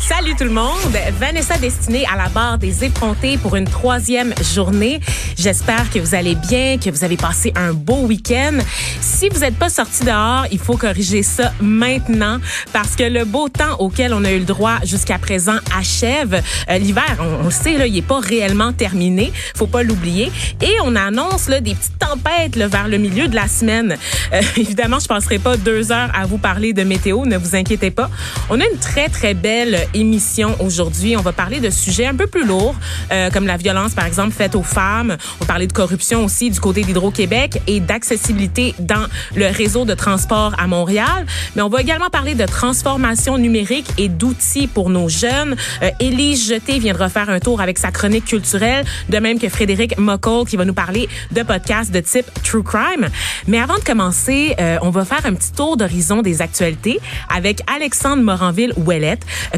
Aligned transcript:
Salut 0.00 0.34
tout 0.36 0.42
le 0.42 0.50
monde, 0.50 0.98
Vanessa 1.20 1.56
destinée 1.56 2.04
à 2.12 2.16
la 2.16 2.28
barre 2.28 2.58
des 2.58 2.84
effrontés 2.84 3.38
pour 3.38 3.54
une 3.54 3.66
troisième 3.66 4.34
journée. 4.52 4.98
J'espère 5.38 5.88
que 5.90 6.00
vous 6.00 6.16
allez 6.16 6.34
bien, 6.34 6.76
que 6.76 6.90
vous 6.90 7.04
avez 7.04 7.16
passé 7.16 7.52
un 7.54 7.72
beau 7.72 8.00
week-end. 8.06 8.58
Si 9.00 9.28
vous 9.28 9.38
n'êtes 9.40 9.56
pas 9.56 9.68
sorti 9.68 10.04
dehors, 10.04 10.46
il 10.50 10.58
faut 10.58 10.76
corriger 10.76 11.22
ça 11.22 11.52
maintenant 11.60 12.38
parce 12.72 12.96
que 12.96 13.04
le 13.04 13.24
beau 13.24 13.48
temps 13.48 13.76
auquel 13.78 14.12
on 14.12 14.24
a 14.24 14.32
eu 14.32 14.40
le 14.40 14.44
droit 14.44 14.78
jusqu'à 14.82 15.18
présent 15.18 15.56
achève. 15.78 16.42
Euh, 16.68 16.78
L'hiver, 16.78 17.16
on, 17.20 17.44
le 17.44 17.50
sait, 17.52 17.78
là, 17.78 17.86
il 17.86 17.96
est 17.96 18.02
pas 18.02 18.18
réellement 18.18 18.72
terminé, 18.72 19.32
faut 19.54 19.68
pas 19.68 19.84
l'oublier. 19.84 20.32
Et 20.60 20.74
on 20.82 20.96
annonce 20.96 21.48
là, 21.48 21.60
des 21.60 21.76
petites 21.76 21.98
tempêtes 22.00 22.56
vers 22.56 22.88
le 22.88 22.98
milieu 22.98 23.28
de 23.28 23.36
la 23.36 23.46
semaine. 23.46 23.96
Euh, 24.32 24.40
évidemment, 24.56 24.98
je 24.98 25.06
passerai 25.06 25.38
pas 25.38 25.56
deux 25.56 25.92
heures 25.92 26.10
à 26.12 26.26
vous 26.26 26.38
parler 26.38 26.72
de 26.72 26.82
météo, 26.82 27.24
ne 27.24 27.36
vous 27.36 27.54
inquiétez 27.54 27.92
pas. 27.92 28.10
On 28.50 28.60
a 28.60 28.64
une 28.64 28.78
très 28.80 29.11
très 29.12 29.34
belle 29.34 29.86
émission 29.94 30.56
aujourd'hui. 30.58 31.16
On 31.16 31.20
va 31.20 31.32
parler 31.32 31.60
de 31.60 31.70
sujets 31.70 32.06
un 32.06 32.14
peu 32.14 32.26
plus 32.26 32.44
lourds, 32.44 32.74
euh, 33.12 33.30
comme 33.30 33.46
la 33.46 33.56
violence, 33.56 33.92
par 33.92 34.06
exemple, 34.06 34.32
faite 34.32 34.56
aux 34.56 34.62
femmes. 34.62 35.16
On 35.36 35.44
va 35.44 35.46
parler 35.46 35.66
de 35.66 35.72
corruption 35.72 36.24
aussi 36.24 36.50
du 36.50 36.58
côté 36.58 36.82
d'Hydro-Québec 36.82 37.60
et 37.66 37.78
d'accessibilité 37.78 38.74
dans 38.80 39.06
le 39.36 39.46
réseau 39.46 39.84
de 39.84 39.94
transport 39.94 40.54
à 40.58 40.66
Montréal. 40.66 41.26
Mais 41.54 41.62
on 41.62 41.68
va 41.68 41.82
également 41.82 42.10
parler 42.10 42.34
de 42.34 42.44
transformation 42.46 43.38
numérique 43.38 43.86
et 43.98 44.08
d'outils 44.08 44.66
pour 44.66 44.90
nos 44.90 45.08
jeunes. 45.08 45.56
Euh, 45.82 45.90
Élise 46.00 46.48
Jeté 46.48 46.78
viendra 46.78 47.08
faire 47.08 47.30
un 47.30 47.38
tour 47.38 47.60
avec 47.60 47.78
sa 47.78 47.90
chronique 47.92 48.24
culturelle, 48.24 48.84
de 49.08 49.18
même 49.18 49.38
que 49.38 49.48
Frédéric 49.48 49.98
Mockle 49.98 50.48
qui 50.48 50.56
va 50.56 50.64
nous 50.64 50.74
parler 50.74 51.08
de 51.30 51.42
podcasts 51.42 51.92
de 51.92 52.00
type 52.00 52.26
True 52.42 52.64
Crime. 52.64 53.08
Mais 53.46 53.60
avant 53.60 53.76
de 53.76 53.84
commencer, 53.84 54.54
euh, 54.58 54.78
on 54.82 54.90
va 54.90 55.04
faire 55.04 55.24
un 55.26 55.34
petit 55.34 55.52
tour 55.52 55.76
d'horizon 55.76 56.22
des 56.22 56.40
actualités 56.40 56.98
avec 57.28 57.60
Alexandre 57.72 58.22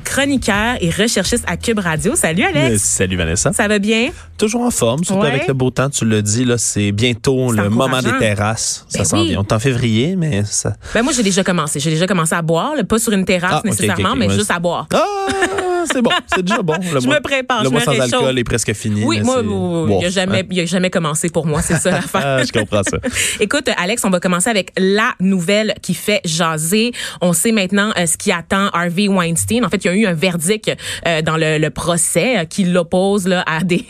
Chroniqueur 0.05 0.77
et 0.81 0.91
recherchiste 0.91 1.45
à 1.47 1.56
Cube 1.56 1.78
Radio. 1.78 2.17
Salut 2.17 2.42
Alex. 2.42 2.83
Salut 2.83 3.17
Vanessa. 3.17 3.53
Ça 3.53 3.69
va 3.69 3.78
bien? 3.78 4.11
Toujours 4.39 4.63
en 4.63 4.71
forme, 4.71 5.05
surtout 5.05 5.23
Ouais. 5.23 5.29
avec 5.29 5.47
le 5.47 5.55
beau 5.55 5.71
temps. 5.71 5.89
Tu 5.89 6.05
l'as 6.05 6.21
dit, 6.23 6.45
là, 6.45 6.59
c'est 6.59 6.91
bientôt 6.93 7.53
le 7.53 7.69
moment 7.71 8.03
des 8.03 8.17
terrasses. 8.19 8.85
Ça 8.89 8.99
Ben 8.99 9.05
s'en 9.05 9.21
oui. 9.21 9.29
vient. 9.29 9.39
On 9.41 9.43
est 9.43 9.53
en 9.53 9.59
février, 9.61 10.17
mais 10.17 10.45
ça. 10.45 10.75
Ben 10.93 11.03
moi 11.03 11.13
j'ai 11.15 11.23
déjà 11.23 11.45
commencé. 11.45 11.79
J'ai 11.81 11.91
déjà 11.91 12.07
commencé 12.07 12.35
à 12.35 12.43
boire, 12.43 12.75
là, 12.77 12.83
pas 12.85 12.99
sur 12.99 13.13
une 13.13 13.25
terrasse 13.25 13.55
Ah, 13.57 13.63
nécessairement, 13.65 14.17
mais 14.17 14.29
juste 14.31 14.51
à 14.51 14.59
boire. 14.59 14.89
Ah, 14.93 15.05
c'est 15.93 16.03
bon. 16.03 16.11
C'est 16.35 16.43
déjà 16.43 16.63
bon. 16.63 16.75
Le 16.95 17.01
Je 17.01 17.07
mois- 17.07 17.17
me 17.17 17.21
prépare, 17.21 17.61
Le 17.61 17.67
je 17.67 17.71
mois 17.71 17.81
me 17.81 17.85
sans 17.85 17.91
réchauffe. 17.93 18.13
alcool 18.15 18.39
est 18.39 18.45
presque 18.45 18.73
fini. 18.73 19.05
Oui, 19.05 19.21
moi, 19.23 19.43
il 19.43 19.97
n'y 19.99 20.05
a 20.05 20.11
jamais, 20.11 20.41
hein. 20.51 20.63
a 20.63 20.67
jamais 20.67 20.91
commencé 20.91 21.29
pour 21.29 21.47
moi, 21.47 21.63
c'est 21.63 21.77
ça 21.77 21.91
l'affaire. 21.93 22.23
Ah, 22.25 22.43
je 22.45 22.53
comprends 22.53 22.83
ça. 22.83 22.98
Écoute, 23.41 23.69
Alex, 23.77 24.05
on 24.05 24.11
va 24.11 24.19
commencer 24.21 24.51
avec 24.51 24.73
la 24.79 25.13
nouvelle 25.21 25.75
qui 25.83 25.95
fait 25.95 26.21
jaser. 26.25 26.93
On 27.21 27.33
sait 27.33 27.53
maintenant 27.53 27.91
euh, 27.98 28.07
ce 28.07 28.17
qui 28.17 28.33
attend 28.33 28.69
Harvey 28.73 29.09
Weinstein. 29.09 29.65
En 29.65 29.69
fait, 29.69 29.85
il 29.85 29.89
y 29.89 29.91
a 29.91 29.95
eu 29.95 30.07
un 30.07 30.15
verdict 30.15 30.73
euh, 31.07 31.23
dans 31.23 31.37
le, 31.37 31.59
le 31.59 31.71
procès 31.71 32.39
euh, 32.39 32.45
qui 32.47 32.65
l'oppose 32.65 33.29
à 33.47 33.63
des, 33.63 33.85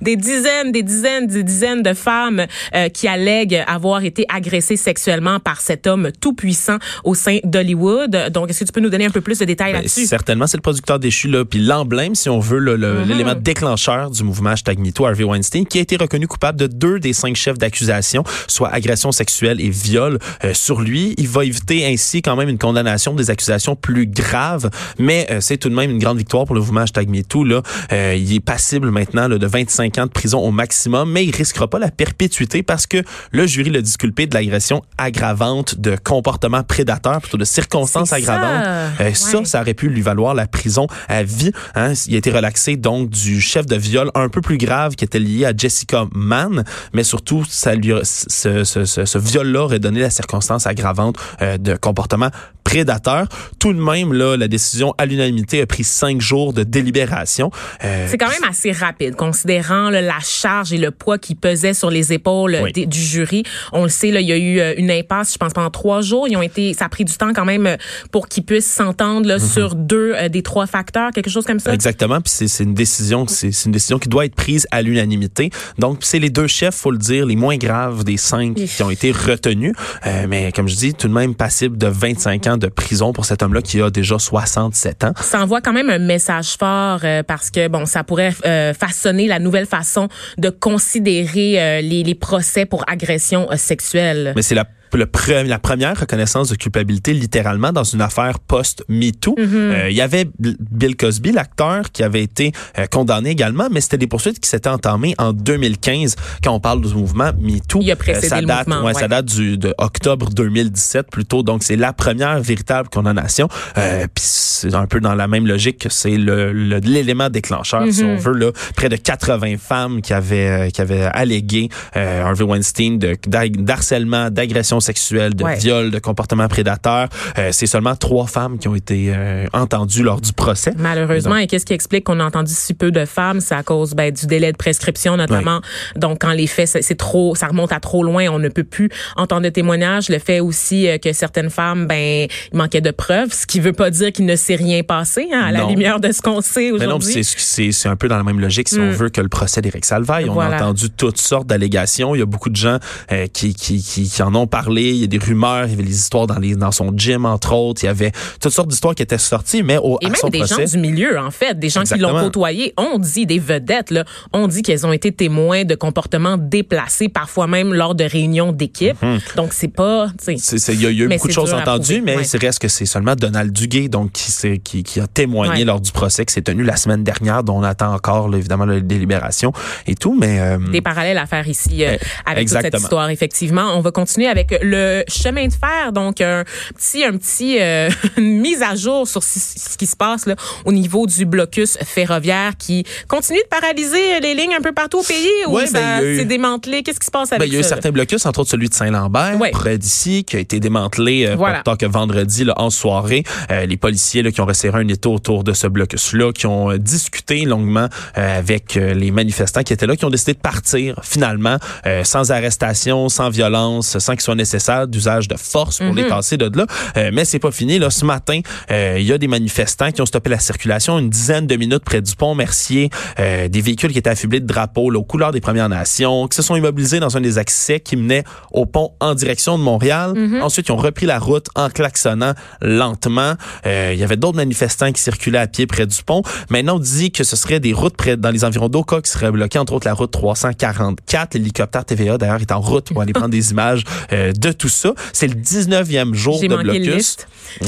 des 0.00 0.16
dizaines, 0.16 0.72
des 0.72 0.82
dizaines, 0.82 1.26
des 1.26 1.42
dizaines 1.42 1.82
de 1.82 1.94
femmes 1.94 2.46
euh, 2.74 2.88
qui 2.88 3.08
allèguent 3.08 3.64
avoir 3.66 4.04
été 4.04 4.24
agressées 4.28 4.76
sexuellement 4.76 5.40
par 5.40 5.60
cet 5.60 5.86
homme 5.86 6.10
tout 6.20 6.34
puissant 6.34 6.78
au 7.04 7.14
sein 7.14 7.38
d'Hollywood. 7.44 8.30
Donc, 8.32 8.50
est-ce 8.50 8.60
que 8.60 8.64
tu 8.64 8.72
peux 8.72 8.80
nous 8.80 8.90
donner 8.90 9.06
un 9.06 9.10
peu 9.10 9.20
plus 9.20 9.38
de 9.38 9.44
détails 9.44 9.72
Ben, 9.72 9.78
là-dessus? 9.78 10.06
certainement, 10.06 10.46
c'est 10.46 10.56
le 10.56 10.62
producteur 10.62 10.98
déchu, 10.98 11.28
là, 11.28 11.44
puis 11.44 11.60
l'emblème, 11.60 12.14
si 12.14 12.28
on 12.28 12.38
veut, 12.40 12.58
Mm-hmm. 12.76 13.06
l'élément 13.06 13.34
déclencheur 13.34 14.10
du 14.10 14.22
mouvement 14.24 14.50
hashtag 14.50 14.78
MeToo, 14.78 15.06
Harvey 15.06 15.24
Weinstein, 15.24 15.66
qui 15.66 15.78
a 15.78 15.80
été 15.80 15.96
reconnu 15.96 16.26
coupable 16.26 16.58
de 16.58 16.66
deux 16.66 16.98
des 16.98 17.12
cinq 17.12 17.36
chefs 17.36 17.58
d'accusation, 17.58 18.24
soit 18.46 18.68
agression 18.68 19.12
sexuelle 19.12 19.60
et 19.60 19.70
viol 19.70 20.18
euh, 20.44 20.54
sur 20.54 20.80
lui. 20.80 21.14
Il 21.18 21.28
va 21.28 21.44
éviter 21.44 21.86
ainsi 21.86 22.22
quand 22.22 22.36
même 22.36 22.48
une 22.48 22.58
condamnation 22.58 23.14
des 23.14 23.30
accusations 23.30 23.76
plus 23.76 24.06
graves, 24.06 24.70
mais 24.98 25.26
euh, 25.30 25.40
c'est 25.40 25.56
tout 25.56 25.68
de 25.68 25.74
même 25.74 25.90
une 25.90 25.98
grande 25.98 26.18
victoire 26.18 26.44
pour 26.44 26.54
le 26.54 26.60
mouvement 26.60 26.80
hashtag 26.80 27.08
MeToo. 27.08 27.44
Là. 27.44 27.62
Euh, 27.92 28.14
il 28.18 28.34
est 28.34 28.40
passible 28.40 28.90
maintenant 28.90 29.28
là, 29.28 29.38
de 29.38 29.46
25 29.68 29.98
ans 29.98 30.06
de 30.06 30.10
prison 30.10 30.38
au 30.40 30.50
maximum, 30.50 31.10
mais 31.12 31.24
il 31.26 31.34
risquera 31.34 31.68
pas 31.68 31.78
la 31.78 31.90
perpétuité 31.90 32.62
parce 32.62 32.86
que 32.86 33.02
le 33.32 33.46
jury 33.46 33.68
l'a 33.70 33.82
disculpé 33.82 34.26
de 34.26 34.34
l'agression 34.34 34.82
aggravante 34.96 35.78
de 35.78 35.96
comportement 36.02 36.62
prédateur, 36.62 37.20
plutôt 37.20 37.36
de 37.36 37.44
circonstances 37.44 38.08
ça. 38.10 38.16
aggravantes. 38.16 38.64
Euh, 39.00 39.12
Ça, 39.14 39.38
Ouais. 39.38 39.44
ça 39.44 39.60
aurait 39.60 39.74
pu 39.74 39.88
lui 39.88 40.00
valoir 40.00 40.34
la 40.34 40.46
prison 40.46 40.86
à 41.08 41.22
vie. 41.22 41.52
Hein. 41.74 41.92
Il 42.06 42.14
a 42.14 42.18
été 42.18 42.30
relaxé 42.30 42.76
donc 42.76 43.10
du 43.10 43.40
chef 43.40 43.66
de 43.66 43.76
viol 43.76 44.10
un 44.14 44.28
peu 44.30 44.40
plus 44.40 44.56
grave 44.58 44.94
qui 44.94 45.04
était 45.04 45.18
lié 45.18 45.44
à 45.44 45.52
Jessica 45.56 46.06
Mann, 46.14 46.64
mais 46.94 47.04
surtout, 47.04 47.44
ça 47.48 47.74
lui, 47.74 47.92
ce, 48.04 48.64
ce, 48.64 48.84
ce, 48.84 49.04
ce 49.04 49.18
viol-là 49.18 49.64
aurait 49.64 49.78
donné 49.80 50.00
la 50.00 50.10
circonstance 50.10 50.66
aggravante 50.66 51.16
euh, 51.42 51.58
de 51.58 51.74
comportement 51.76 52.30
prédateur. 52.64 53.26
Tout 53.58 53.72
de 53.72 53.80
même, 53.80 54.12
là, 54.12 54.36
la 54.36 54.46
décision 54.48 54.94
à 54.98 55.06
l'unanimité 55.06 55.62
a 55.62 55.66
pris 55.66 55.84
cinq 55.84 56.20
jours 56.20 56.52
de 56.52 56.64
délibération. 56.64 57.50
Euh, 57.82 58.06
C'est 58.10 58.18
quand 58.18 58.28
même 58.28 58.44
assez 58.48 58.72
rapide, 58.72 59.14
considérant 59.58 59.90
là, 59.90 60.00
la 60.00 60.18
charge 60.22 60.72
et 60.72 60.78
le 60.78 60.90
poids 60.90 61.18
qui 61.18 61.34
pesait 61.34 61.74
sur 61.74 61.90
les 61.90 62.12
épaules 62.12 62.56
Oui. 62.62 62.72
des- 62.72 62.86
du 62.86 62.98
jury. 63.00 63.42
On 63.72 63.82
le 63.84 63.88
sait, 63.88 64.10
là, 64.10 64.20
il 64.20 64.26
y 64.28 64.32
a 64.32 64.36
eu 64.36 64.60
euh, 64.60 64.74
une 64.76 64.90
impasse, 64.90 65.32
je 65.32 65.38
pense, 65.38 65.52
pendant 65.52 65.70
trois 65.70 66.00
jours. 66.00 66.26
Ils 66.28 66.36
ont 66.36 66.42
été, 66.42 66.74
ça 66.74 66.86
a 66.86 66.88
pris 66.88 67.04
du 67.04 67.12
temps 67.16 67.32
quand 67.34 67.44
même 67.44 67.66
euh, 67.66 67.76
pour 68.12 68.28
qu'ils 68.28 68.44
puissent 68.44 68.70
s'entendre 68.72 69.26
là, 69.28 69.38
sur 69.38 69.74
deux 69.74 70.12
euh, 70.14 70.28
des 70.28 70.42
trois 70.42 70.66
facteurs, 70.66 71.10
quelque 71.12 71.30
chose 71.30 71.44
comme 71.44 71.58
ça. 71.58 71.72
Exactement, 71.74 72.20
puis 72.20 72.32
c'est 72.46 72.62
une 72.64 72.74
décision, 72.74 73.26
c'est 73.26 73.50
une 73.66 73.72
décision 73.72 73.98
qui 73.98 74.08
doit 74.08 74.24
être 74.24 74.34
prise 74.34 74.66
à 74.70 74.82
l'unanimité. 74.82 75.50
Donc 75.78 75.98
c'est 76.02 76.18
les 76.18 76.30
deux 76.30 76.46
chefs, 76.46 76.74
faut 76.74 76.90
le 76.90 76.98
dire, 76.98 77.26
les 77.26 77.36
moins 77.36 77.56
graves 77.56 78.04
des 78.04 78.16
cinq 78.16 78.54
qui 78.54 78.82
ont 78.82 78.90
été 78.90 79.10
retenus. 79.12 79.74
Euh, 80.06 80.26
mais 80.28 80.52
comme 80.52 80.68
je 80.68 80.76
dis, 80.76 80.94
tout 80.94 81.08
de 81.08 81.12
même 81.12 81.34
passible 81.34 81.76
de 81.78 81.86
25 81.86 82.46
ans 82.46 82.56
de 82.56 82.68
prison 82.68 83.12
pour 83.12 83.24
cet 83.24 83.42
homme-là 83.42 83.62
qui 83.62 83.80
a 83.80 83.90
déjà 83.90 84.18
67 84.18 85.04
ans. 85.04 85.12
Ça 85.20 85.42
envoie 85.42 85.60
quand 85.60 85.72
même 85.72 85.90
un 85.90 85.98
message 85.98 86.56
fort 86.58 87.00
euh, 87.04 87.22
parce 87.22 87.50
que 87.50 87.68
bon, 87.68 87.86
ça 87.86 88.04
pourrait 88.04 88.34
euh, 88.46 88.72
façonner 88.74 89.26
la 89.26 89.38
nouvelle 89.38 89.47
façon 89.66 90.08
de 90.38 90.50
considérer 90.50 91.60
euh, 91.60 91.80
les, 91.80 92.02
les 92.02 92.14
procès 92.14 92.66
pour 92.66 92.84
agression 92.88 93.50
euh, 93.50 93.56
sexuelle. 93.56 94.32
Mais 94.36 94.42
c'est 94.42 94.54
la 94.54 94.66
le 94.94 95.06
pre- 95.06 95.46
la 95.46 95.58
première 95.58 95.98
reconnaissance 96.00 96.48
de 96.48 96.56
culpabilité 96.56 97.12
littéralement 97.12 97.72
dans 97.72 97.84
une 97.84 98.00
affaire 98.00 98.38
post-MeToo. 98.40 99.34
Euh, 99.38 99.86
Il 99.90 99.96
y 99.96 100.00
avait 100.00 100.28
Bill 100.38 100.96
Cosby, 100.96 101.32
l'acteur, 101.32 101.90
qui 101.92 102.02
avait 102.02 102.22
été 102.22 102.52
euh, 102.78 102.86
condamné 102.86 103.30
également, 103.30 103.68
mais 103.70 103.80
c'était 103.80 103.98
des 103.98 104.06
poursuites 104.06 104.40
qui 104.40 104.48
s'étaient 104.48 104.68
entamées 104.68 105.14
en 105.18 105.32
2015 105.32 106.16
quand 106.42 106.52
on 106.52 106.60
parle 106.60 106.80
du 106.80 106.94
mouvement 106.94 107.30
MeToo. 107.38 107.80
Il 107.82 107.90
a 107.90 107.96
précédé 107.96 108.28
ça 108.28 108.40
le 108.40 108.46
date, 108.46 108.66
mouvement, 108.66 108.84
ouais, 108.86 108.94
ouais. 108.94 109.00
ça 109.00 109.08
date 109.08 109.26
du, 109.26 109.58
de 109.58 109.74
octobre 109.78 110.30
2017 110.30 111.10
plutôt. 111.10 111.42
Donc 111.42 111.62
c'est 111.62 111.76
la 111.76 111.92
première 111.92 112.38
véritable 112.40 112.88
condamnation. 112.88 113.48
Euh, 113.76 114.06
Puis 114.14 114.24
c'est 114.24 114.74
un 114.74 114.86
peu 114.86 115.00
dans 115.00 115.14
la 115.14 115.28
même 115.28 115.46
logique 115.46 115.78
que 115.78 115.88
c'est 115.88 116.16
le- 116.16 116.52
le- 116.52 116.78
l'élément 116.78 117.28
déclencheur, 117.30 117.84
si 117.90 118.02
Mm-hmm. 118.02 118.06
on 118.06 118.16
veut. 118.16 118.32
Là, 118.34 118.50
près 118.76 118.88
de 118.88 118.96
80 118.96 119.56
femmes 119.58 120.00
qui 120.02 120.12
avaient 120.12 120.48
euh, 120.66 120.70
qui 120.70 120.80
avaient 120.80 121.04
allégué 121.04 121.68
euh, 121.96 122.22
Harvey 122.22 122.44
Weinstein 122.44 122.98
d'harcèlement, 122.98 124.30
d'agression 124.30 124.77
sexuelle, 124.80 125.34
de 125.34 125.44
Ouais. 125.44 125.56
viol, 125.56 125.90
de 125.90 125.98
comportement 125.98 126.48
prédateur. 126.48 127.08
Euh, 127.38 127.50
c'est 127.52 127.66
seulement 127.66 127.96
trois 127.96 128.26
femmes 128.26 128.58
qui 128.58 128.68
ont 128.68 128.74
été 128.74 129.12
euh, 129.14 129.46
entendues 129.52 130.02
lors 130.02 130.20
du 130.20 130.32
procès. 130.32 130.72
Malheureusement, 130.76 131.36
et 131.36 131.46
qu'est-ce 131.46 131.64
qui 131.66 131.72
explique 131.72 132.04
qu'on 132.04 132.20
a 132.20 132.24
entendu 132.24 132.52
si 132.54 132.74
peu 132.74 132.90
de 132.90 133.04
femmes, 133.04 133.40
c'est 133.40 133.54
à 133.54 133.62
cause 133.62 133.94
ben, 133.94 134.12
du 134.12 134.26
délai 134.26 134.52
de 134.52 134.56
prescription 134.56 135.16
notamment. 135.16 135.60
Donc 135.96 136.20
quand 136.20 136.32
les 136.32 136.46
faits 136.46 136.68
c'est 136.68 136.82
c'est 136.82 136.94
trop, 136.96 137.34
ça 137.34 137.46
remonte 137.48 137.72
à 137.72 137.80
trop 137.80 138.02
loin, 138.02 138.26
on 138.28 138.38
ne 138.38 138.48
peut 138.48 138.64
plus 138.64 138.88
entendre 139.16 139.42
de 139.42 139.48
témoignages. 139.48 140.08
Le 140.08 140.18
fait 140.18 140.40
aussi 140.40 140.88
euh, 140.88 140.98
que 140.98 141.12
certaines 141.12 141.50
femmes, 141.50 141.86
ben, 141.86 142.28
il 142.52 142.56
manquait 142.56 142.80
de 142.80 142.90
preuves, 142.90 143.32
ce 143.32 143.46
qui 143.46 143.60
veut 143.60 143.72
pas 143.72 143.90
dire 143.90 144.12
qu'il 144.12 144.26
ne 144.26 144.36
s'est 144.36 144.56
rien 144.56 144.82
passé 144.82 145.28
hein, 145.32 145.40
à 145.46 145.52
la 145.52 145.64
lumière 145.64 146.00
de 146.00 146.12
ce 146.12 146.20
qu'on 146.22 146.40
sait 146.40 146.70
Mais 146.72 146.86
non, 146.86 146.96
aujourd'hui. 146.96 147.24
c'est 147.24 147.38
c'est 147.38 147.72
c'est 147.72 147.88
un 147.88 147.96
peu 147.96 148.08
dans 148.08 148.16
la 148.16 148.22
même 148.24 148.40
logique 148.40 148.68
si 148.68 148.78
on 148.78 148.88
Mm. 148.88 148.92
veut 148.92 149.08
que 149.10 149.20
le 149.20 149.28
procès 149.28 149.60
d'Éric 149.60 149.84
Salvaille. 149.84 150.28
On 150.28 150.38
a 150.40 150.54
entendu 150.56 150.90
toutes 150.90 151.18
sortes 151.18 151.46
d'allégations. 151.46 152.14
Il 152.14 152.18
y 152.18 152.22
a 152.22 152.26
beaucoup 152.26 152.50
de 152.50 152.56
gens 152.56 152.78
euh, 153.12 153.26
qui, 153.32 153.54
qui, 153.54 153.82
qui, 153.82 154.08
qui 154.08 154.22
en 154.22 154.34
ont 154.34 154.46
parlé 154.46 154.67
Il 154.76 154.96
y 154.96 155.04
a 155.04 155.06
des 155.06 155.18
rumeurs, 155.18 155.64
il 155.66 155.70
y 155.70 155.74
avait 155.74 155.82
des 155.82 155.94
histoires 155.96 156.26
dans, 156.26 156.38
les, 156.38 156.54
dans 156.54 156.72
son 156.72 156.92
gym, 156.96 157.24
entre 157.24 157.52
autres. 157.54 157.82
Il 157.82 157.86
y 157.86 157.88
avait 157.88 158.12
toutes 158.40 158.52
sortes 158.52 158.68
d'histoires 158.68 158.94
qui 158.94 159.02
étaient 159.02 159.18
sorties, 159.18 159.62
mais 159.62 159.78
au, 159.78 159.98
Et 160.00 160.06
à 160.06 160.08
même 160.10 160.16
son 160.16 160.28
des 160.28 160.38
procès, 160.38 160.66
gens 160.66 160.72
du 160.72 160.78
milieu, 160.78 161.18
en 161.18 161.30
fait, 161.30 161.58
des 161.58 161.68
gens 161.68 161.82
qui 161.82 161.98
l'ont 161.98 162.18
côtoyé, 162.20 162.72
ont 162.76 162.98
dit, 162.98 163.26
des 163.26 163.38
vedettes, 163.38 163.90
là, 163.90 164.04
ont 164.32 164.48
dit 164.48 164.62
qu'elles 164.62 164.86
ont 164.86 164.92
été 164.92 165.12
témoins 165.12 165.64
de 165.64 165.74
comportements 165.74 166.36
déplacés, 166.38 167.08
parfois 167.08 167.46
même 167.46 167.72
lors 167.74 167.94
de 167.94 168.04
réunions 168.04 168.52
d'équipe. 168.52 168.96
Donc, 169.36 169.52
c'est 169.52 169.68
pas, 169.68 170.08
tu 170.18 170.24
sais, 170.24 170.36
C'est- 170.38 170.58
c'est- 170.58 170.74
Il 170.74 170.82
y 170.82 170.86
a, 170.86 170.90
il 170.90 170.98
y 170.98 171.02
a 171.02 171.04
eu 171.06 171.08
beaucoup 171.08 171.28
de 171.28 171.32
choses 171.32 171.52
entendues, 171.54 172.02
mais 172.04 172.16
ouais. 172.16 172.24
c'est 172.24 172.38
reste 172.40 172.60
que 172.60 172.68
c'est 172.68 172.86
seulement 172.86 173.14
Donald 173.16 173.52
Duguay 173.52 173.88
donc, 173.88 174.12
qui, 174.12 174.58
qui, 174.62 174.82
qui 174.82 175.00
a 175.00 175.06
témoigné 175.06 175.60
Ouais. 175.60 175.64
lors 175.64 175.80
du 175.80 175.90
procès 175.92 176.24
qui 176.24 176.32
s'est 176.34 176.42
tenu 176.42 176.62
la 176.62 176.76
semaine 176.76 177.02
dernière, 177.04 177.42
dont 177.42 177.56
on 177.58 177.62
attend 177.62 177.92
encore 177.94 178.28
là, 178.28 178.36
évidemment 178.38 178.64
la 178.66 178.80
délibération 178.80 179.52
et 179.86 179.94
tout. 179.94 180.16
Mais 180.18 180.40
euh, 180.40 180.58
des 180.58 180.80
parallèles 180.80 181.18
à 181.18 181.26
faire 181.26 181.46
ici 181.48 181.84
euh, 181.84 181.96
avec 182.26 182.48
toute 182.48 182.60
cette 182.60 182.74
histoire. 182.78 183.08
Effectivement, 183.10 183.72
on 183.76 183.80
va 183.80 183.90
continuer 183.90 184.26
avec 184.28 184.57
le 184.62 185.04
chemin 185.08 185.46
de 185.46 185.52
fer, 185.52 185.92
donc 185.92 186.20
un 186.20 186.44
petit, 186.76 187.04
un 187.04 187.16
petit 187.16 187.58
euh, 187.60 187.88
une 188.16 188.40
mise 188.40 188.62
à 188.62 188.74
jour 188.74 189.06
sur 189.08 189.22
ce, 189.22 189.76
qui 189.76 189.86
se 189.86 189.96
passe 189.96 190.26
là, 190.26 190.34
au 190.64 190.72
niveau 190.72 191.06
du 191.06 191.24
blocus 191.24 191.76
ferroviaire 191.84 192.52
qui 192.58 192.84
continue 193.08 193.38
de 193.42 193.48
paralyser 193.48 194.20
les 194.20 194.34
lignes 194.34 194.54
un 194.54 194.60
peu 194.62 194.72
partout 194.72 194.98
au 194.98 195.02
pays 195.02 195.28
ou 195.46 195.52
Ouais, 195.56 195.64
ben, 195.72 195.98
ça 195.98 196.02
eu- 196.04 196.24
démantelé? 196.24 196.82
Qu'est-ce 196.82 197.00
qui 197.00 197.06
se 197.06 197.10
passe 197.10 197.30
Ben, 197.30 197.36
avec 197.36 197.48
il 197.48 197.54
y 197.54 197.56
a 197.56 197.60
eu 197.60 197.62
ça? 197.62 197.70
certains 197.70 197.90
blocus, 197.90 198.24
entre 198.26 198.40
autres 198.40 198.50
celui 198.50 198.68
de 198.68 198.74
Saint-Lambert, 198.74 199.38
Ouais. 199.40 199.50
près 199.50 199.78
d'ici, 199.78 200.24
qui 200.24 200.36
a 200.36 200.38
été 200.40 200.60
démantelé 200.60 201.26
euh, 201.26 201.36
Voilà. 201.36 201.62
tard 201.62 201.78
que 201.78 201.86
vendredi 201.86 202.44
là, 202.44 202.54
en 202.56 202.70
soirée. 202.70 203.24
Euh, 203.50 203.66
les 203.66 203.76
policiers 203.76 204.22
là, 204.22 204.30
qui 204.30 204.40
ont 204.40 204.46
resserré 204.46 204.78
un 204.80 204.88
étau 204.88 205.14
autour 205.14 205.44
de 205.44 205.52
ce 205.52 205.66
blocus-là, 205.66 206.32
qui 206.32 206.46
ont 206.46 206.70
euh, 206.70 206.78
discuté 206.78 207.44
longuement 207.44 207.88
euh, 208.16 208.38
avec 208.38 208.74
les 208.74 209.10
manifestants 209.10 209.62
qui 209.62 209.72
étaient 209.72 209.86
là, 209.86 209.96
qui 209.96 210.04
ont 210.04 210.10
décidé 210.10 210.34
de 210.34 210.38
partir 210.38 211.00
finalement, 211.02 211.56
euh, 211.86 212.04
sans 212.04 212.30
arrestation, 212.30 213.08
sans 213.08 213.30
violence, 213.30 213.98
sans 213.98 214.12
qu'il 214.12 214.20
soit 214.22 214.34
nécessaire 214.48 214.86
d'usage 214.88 215.28
de 215.28 215.36
force 215.36 215.78
pour 215.78 215.94
les 215.94 216.02
Mhm. 216.02 216.08
tasser 216.08 216.36
de 216.36 216.50
là. 216.58 216.66
Euh, 216.96 217.10
mais 217.12 217.24
c'est 217.24 217.38
pas 217.38 217.50
fini. 217.50 217.78
Là, 217.78 217.90
ce 217.90 218.04
matin, 218.04 218.40
euh, 218.70 218.96
il 218.98 219.04
y 219.06 219.12
a 219.12 219.18
des 219.18 219.28
manifestants 219.28 219.90
qui 219.92 220.00
ont 220.00 220.06
stoppé 220.06 220.30
la 220.30 220.38
circulation 220.38 220.98
une 220.98 221.10
dizaine 221.10 221.46
de 221.46 221.56
minutes 221.56 221.84
près 221.84 222.00
du 222.00 222.14
pont 222.16 222.34
Mercier, 222.34 222.90
euh, 223.18 223.48
des 223.48 223.60
véhicules 223.60 223.92
qui 223.92 223.98
étaient 223.98 224.10
affublés 224.10 224.40
de 224.40 224.46
drapeaux 224.46 224.90
là, 224.90 224.98
aux 224.98 225.04
couleurs 225.04 225.32
des 225.32 225.40
Premières 225.40 225.68
Nations, 225.68 226.26
qui 226.28 226.36
se 226.36 226.42
sont 226.42 226.56
immobilisés 226.56 227.00
dans 227.00 227.16
un 227.16 227.20
des 227.20 227.36
accès 227.38 227.80
qui 227.80 227.96
menait 227.96 228.24
au 228.52 228.64
pont 228.66 228.92
en 229.00 229.14
direction 229.14 229.58
de 229.58 229.62
Montréal. 229.62 230.14
Ensuite, 230.42 230.68
ils 230.68 230.72
ont 230.72 230.76
repris 230.76 231.06
la 231.06 231.18
route 231.18 231.48
en 231.54 231.68
klaxonnant 231.68 232.32
lentement. 232.62 233.34
Euh, 233.66 233.90
il 233.94 233.98
y 234.00 234.04
avait 234.04 234.16
d'autres 234.16 234.36
manifestants 234.36 234.92
qui 234.92 235.02
circulaient 235.02 235.38
à 235.38 235.46
pied 235.46 235.66
près 235.66 235.86
du 235.86 236.02
pont. 236.02 236.22
Maintenant, 236.50 236.76
on 236.76 236.78
dit 236.78 237.10
que 237.12 237.24
ce 237.24 237.36
serait 237.36 237.60
des 237.60 237.72
routes 237.72 237.96
près 237.96 238.16
dans 238.16 238.30
les 238.30 238.44
environs 238.44 238.68
d'Oka 238.68 239.00
qui 239.02 239.10
seraient 239.10 239.30
bloquées, 239.30 239.58
entre 239.58 239.74
autres 239.74 239.86
la 239.86 239.94
route 239.94 240.10
344. 240.10 241.34
L'hélicoptère 241.34 241.84
TVA, 241.84 242.18
d'ailleurs, 242.18 242.40
est 242.40 242.52
en 242.52 242.60
route 242.60 242.92
pour 242.92 243.02
aller 243.02 243.12
prendre 243.18 243.28
des 243.30 243.50
images 243.50 243.84
euh, 244.12 244.32
de 244.38 244.52
tout 244.52 244.68
ça. 244.68 244.92
C'est 245.12 245.26
le 245.26 245.34
19e 245.34 246.14
jour 246.14 246.40
de 246.40 246.56
blocus. 246.56 247.16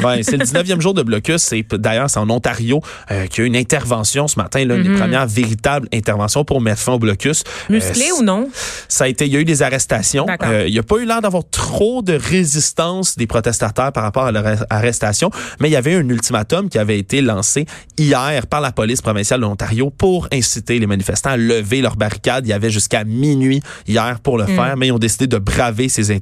Ouais, 0.04 0.22
c'est 0.22 0.36
le 0.36 0.44
19e 0.44 0.80
jour 0.80 0.94
de 0.94 1.02
blocus. 1.02 1.42
C'est 1.42 1.64
d'ailleurs 1.72 2.08
c'est 2.10 2.18
en 2.18 2.28
Ontario 2.30 2.80
euh, 3.10 3.26
qu'il 3.26 3.38
y 3.38 3.42
a 3.42 3.44
eu 3.44 3.48
une 3.48 3.56
intervention 3.56 4.28
ce 4.28 4.38
matin, 4.38 4.64
là, 4.64 4.76
une 4.76 4.80
Mhm. 4.82 4.92
des 4.94 4.98
premières 5.00 5.26
véritables 5.26 5.88
interventions 5.92 6.44
pour 6.44 6.60
mettre 6.60 6.80
fin 6.80 6.92
au 6.92 6.98
blocus. 6.98 7.44
Musclé 7.68 8.06
Euh, 8.12 8.20
ou 8.20 8.22
non? 8.22 8.48
ça 8.88 9.04
a 9.04 9.08
été, 9.08 9.26
il 9.26 9.32
y 9.32 9.36
a 9.36 9.40
eu 9.40 9.44
des 9.44 9.62
arrestations. 9.62 10.26
Euh, 10.44 10.64
il 10.66 10.72
n'y 10.72 10.78
a 10.78 10.82
pas 10.82 10.96
eu 10.98 11.06
l'air 11.06 11.20
d'avoir 11.20 11.42
trop 11.50 12.02
de 12.02 12.12
résistance 12.14 13.16
des 13.16 13.26
protestataires 13.26 13.92
par 13.92 14.02
rapport 14.02 14.24
à 14.24 14.32
leur 14.32 14.44
arre- 14.46 14.64
arrestation, 14.70 15.30
mais 15.60 15.68
il 15.68 15.72
y 15.72 15.76
avait 15.76 15.94
un 15.94 16.08
ultimatum 16.08 16.68
qui 16.68 16.78
avait 16.78 16.98
été 16.98 17.20
lancé 17.20 17.66
hier 17.98 18.46
par 18.46 18.60
la 18.60 18.72
police 18.72 19.00
provinciale 19.02 19.40
de 19.40 19.44
l'Ontario 19.46 19.90
pour 19.90 20.28
inciter 20.32 20.78
les 20.78 20.86
manifestants 20.86 21.30
à 21.30 21.36
lever 21.36 21.80
leurs 21.80 21.96
barricades. 21.96 22.46
Il 22.46 22.50
y 22.50 22.52
avait 22.52 22.70
jusqu'à 22.70 23.04
minuit 23.04 23.60
hier 23.86 24.20
pour 24.20 24.38
le 24.38 24.46
faire, 24.46 24.76
mais 24.76 24.88
ils 24.88 24.92
ont 24.92 24.98
décidé 24.98 25.26
de 25.26 25.38
braver 25.38 25.88
ces 25.88 26.12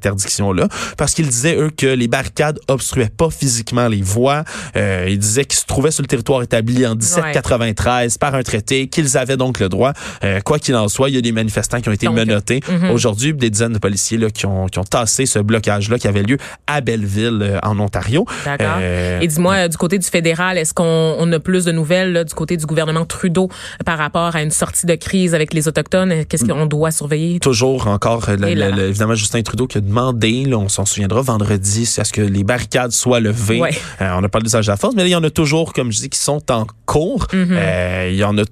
parce 0.97 1.13
qu'ils 1.13 1.27
disaient, 1.27 1.55
eux, 1.57 1.69
que 1.75 1.85
les 1.87 2.07
barricades 2.07 2.59
obstruaient 2.67 3.09
pas 3.15 3.29
physiquement 3.29 3.87
les 3.87 4.01
voies. 4.01 4.43
Euh, 4.75 5.05
ils 5.09 5.19
disaient 5.19 5.45
qu'ils 5.45 5.59
se 5.59 5.65
trouvaient 5.65 5.91
sur 5.91 6.01
le 6.03 6.07
territoire 6.07 6.41
établi 6.41 6.85
en 6.85 6.95
1793 6.95 8.17
par 8.17 8.35
un 8.35 8.43
traité, 8.43 8.87
qu'ils 8.87 9.17
avaient 9.17 9.37
donc 9.37 9.59
le 9.59 9.69
droit. 9.69 9.93
Euh, 10.23 10.39
quoi 10.41 10.59
qu'il 10.59 10.75
en 10.75 10.87
soit, 10.87 11.09
il 11.09 11.15
y 11.15 11.17
a 11.17 11.21
des 11.21 11.31
manifestants 11.31 11.81
qui 11.81 11.89
ont 11.89 11.93
été 11.93 12.05
Donc, 12.07 12.15
menottés. 12.15 12.59
Aujourd'hui, 12.91 13.33
des 13.33 13.49
dizaines 13.49 13.73
de 13.73 13.79
policiers 13.79 14.17
là, 14.17 14.29
qui, 14.29 14.45
ont, 14.45 14.67
qui 14.67 14.79
ont 14.79 14.83
tassé 14.83 15.25
ce 15.25 15.39
blocage-là 15.39 15.97
qui 15.99 16.07
avait 16.07 16.23
lieu 16.23 16.37
à 16.67 16.81
Belleville, 16.81 17.39
euh, 17.41 17.59
en 17.63 17.79
Ontario. 17.79 18.25
D'accord. 18.45 18.77
Euh, 18.79 19.19
Et 19.21 19.27
dis-moi, 19.27 19.67
du 19.67 19.77
côté 19.77 19.97
du 19.97 20.07
fédéral, 20.07 20.57
est-ce 20.57 20.73
qu'on 20.73 21.15
on 21.19 21.31
a 21.31 21.39
plus 21.39 21.65
de 21.65 21.71
nouvelles 21.71 22.13
là, 22.13 22.23
du 22.23 22.33
côté 22.33 22.57
du 22.57 22.65
gouvernement 22.65 23.05
Trudeau 23.05 23.49
par 23.85 23.97
rapport 23.97 24.35
à 24.35 24.41
une 24.41 24.51
sortie 24.51 24.85
de 24.85 24.95
crise 24.95 25.33
avec 25.35 25.53
les 25.53 25.67
Autochtones? 25.67 26.25
Qu'est-ce 26.25 26.45
qu'on 26.45 26.65
doit 26.65 26.91
surveiller? 26.91 27.39
toujours 27.39 27.87
encore, 27.87 28.29
euh, 28.29 28.35
le- 28.37 28.53
le- 28.53 28.71
le- 28.71 28.87
évidemment, 28.89 29.15
Justin 29.15 29.41
Trudeau 29.41 29.67
qui 29.67 29.77
a 29.77 29.81
demandé, 29.81 30.28
là, 30.45 30.57
on 30.57 30.69
s'en 30.69 30.85
souviendra 30.85 31.21
vendredi, 31.21 31.85
c'est 31.85 32.01
à 32.01 32.03
ce 32.03 32.13
que 32.13 32.21
les 32.21 32.43
barricades 32.43 32.91
soient 32.91 33.19
levées. 33.19 33.59
Ouais. 33.59 33.71
Euh, 34.01 34.11
on 34.17 34.23
a 34.23 34.29
parlé 34.29 34.43
d'usage 34.45 34.65
de 34.67 34.71
la 34.71 34.77
force, 34.77 34.95
mais 34.95 35.03
là, 35.03 35.07
il 35.07 35.11
y 35.11 35.15
en 35.15 35.23
a 35.23 35.29
toujours, 35.29 35.73
comme 35.73 35.91
je 35.91 35.99
dis, 35.99 36.09
qui 36.09 36.19
sont 36.19 36.41
en 36.51 36.65
cours. 36.85 37.25
Mm-hmm. 37.31 37.47
Euh, 37.51 38.09
il 38.11 38.17
y 38.17 38.23
en 38.23 38.37
a 38.37 38.43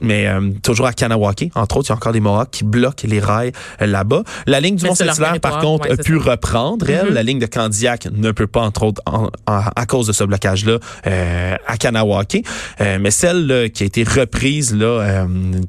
mais 0.00 0.26
euh, 0.26 0.50
toujours 0.62 0.86
à 0.86 0.92
Kanawake, 0.92 1.50
entre 1.54 1.76
autres, 1.78 1.88
il 1.88 1.90
y 1.90 1.92
a 1.92 1.96
encore 1.96 2.12
des 2.12 2.20
Mohawks 2.20 2.50
qui 2.50 2.64
bloquent 2.64 3.06
les 3.08 3.20
rails 3.20 3.52
là-bas. 3.80 4.22
La 4.46 4.60
ligne 4.60 4.76
du 4.76 4.84
Mont-Saint-Hilaire, 4.86 5.40
par 5.40 5.58
contre, 5.58 5.86
ouais, 5.88 5.92
a 5.92 5.96
pu 5.96 6.14
ça. 6.14 6.18
Mm-hmm. 6.24 6.30
reprendre. 6.30 6.90
Elle, 6.90 7.12
la 7.14 7.22
ligne 7.22 7.38
de 7.38 7.46
Candiac 7.46 8.08
ne 8.12 8.30
peut 8.32 8.46
pas, 8.46 8.62
entre 8.62 8.82
autres, 8.84 9.02
en- 9.06 9.30
en- 9.46 9.62
à 9.74 9.86
cause 9.86 10.06
de 10.06 10.12
ce 10.12 10.24
blocage-là, 10.24 10.78
à 11.04 11.76
Kanawake. 11.76 12.44
Mais 12.80 13.10
celle 13.10 13.46
là, 13.46 13.68
qui 13.68 13.82
a 13.82 13.86
été 13.86 14.02
reprise, 14.04 14.74
là, 14.74 15.26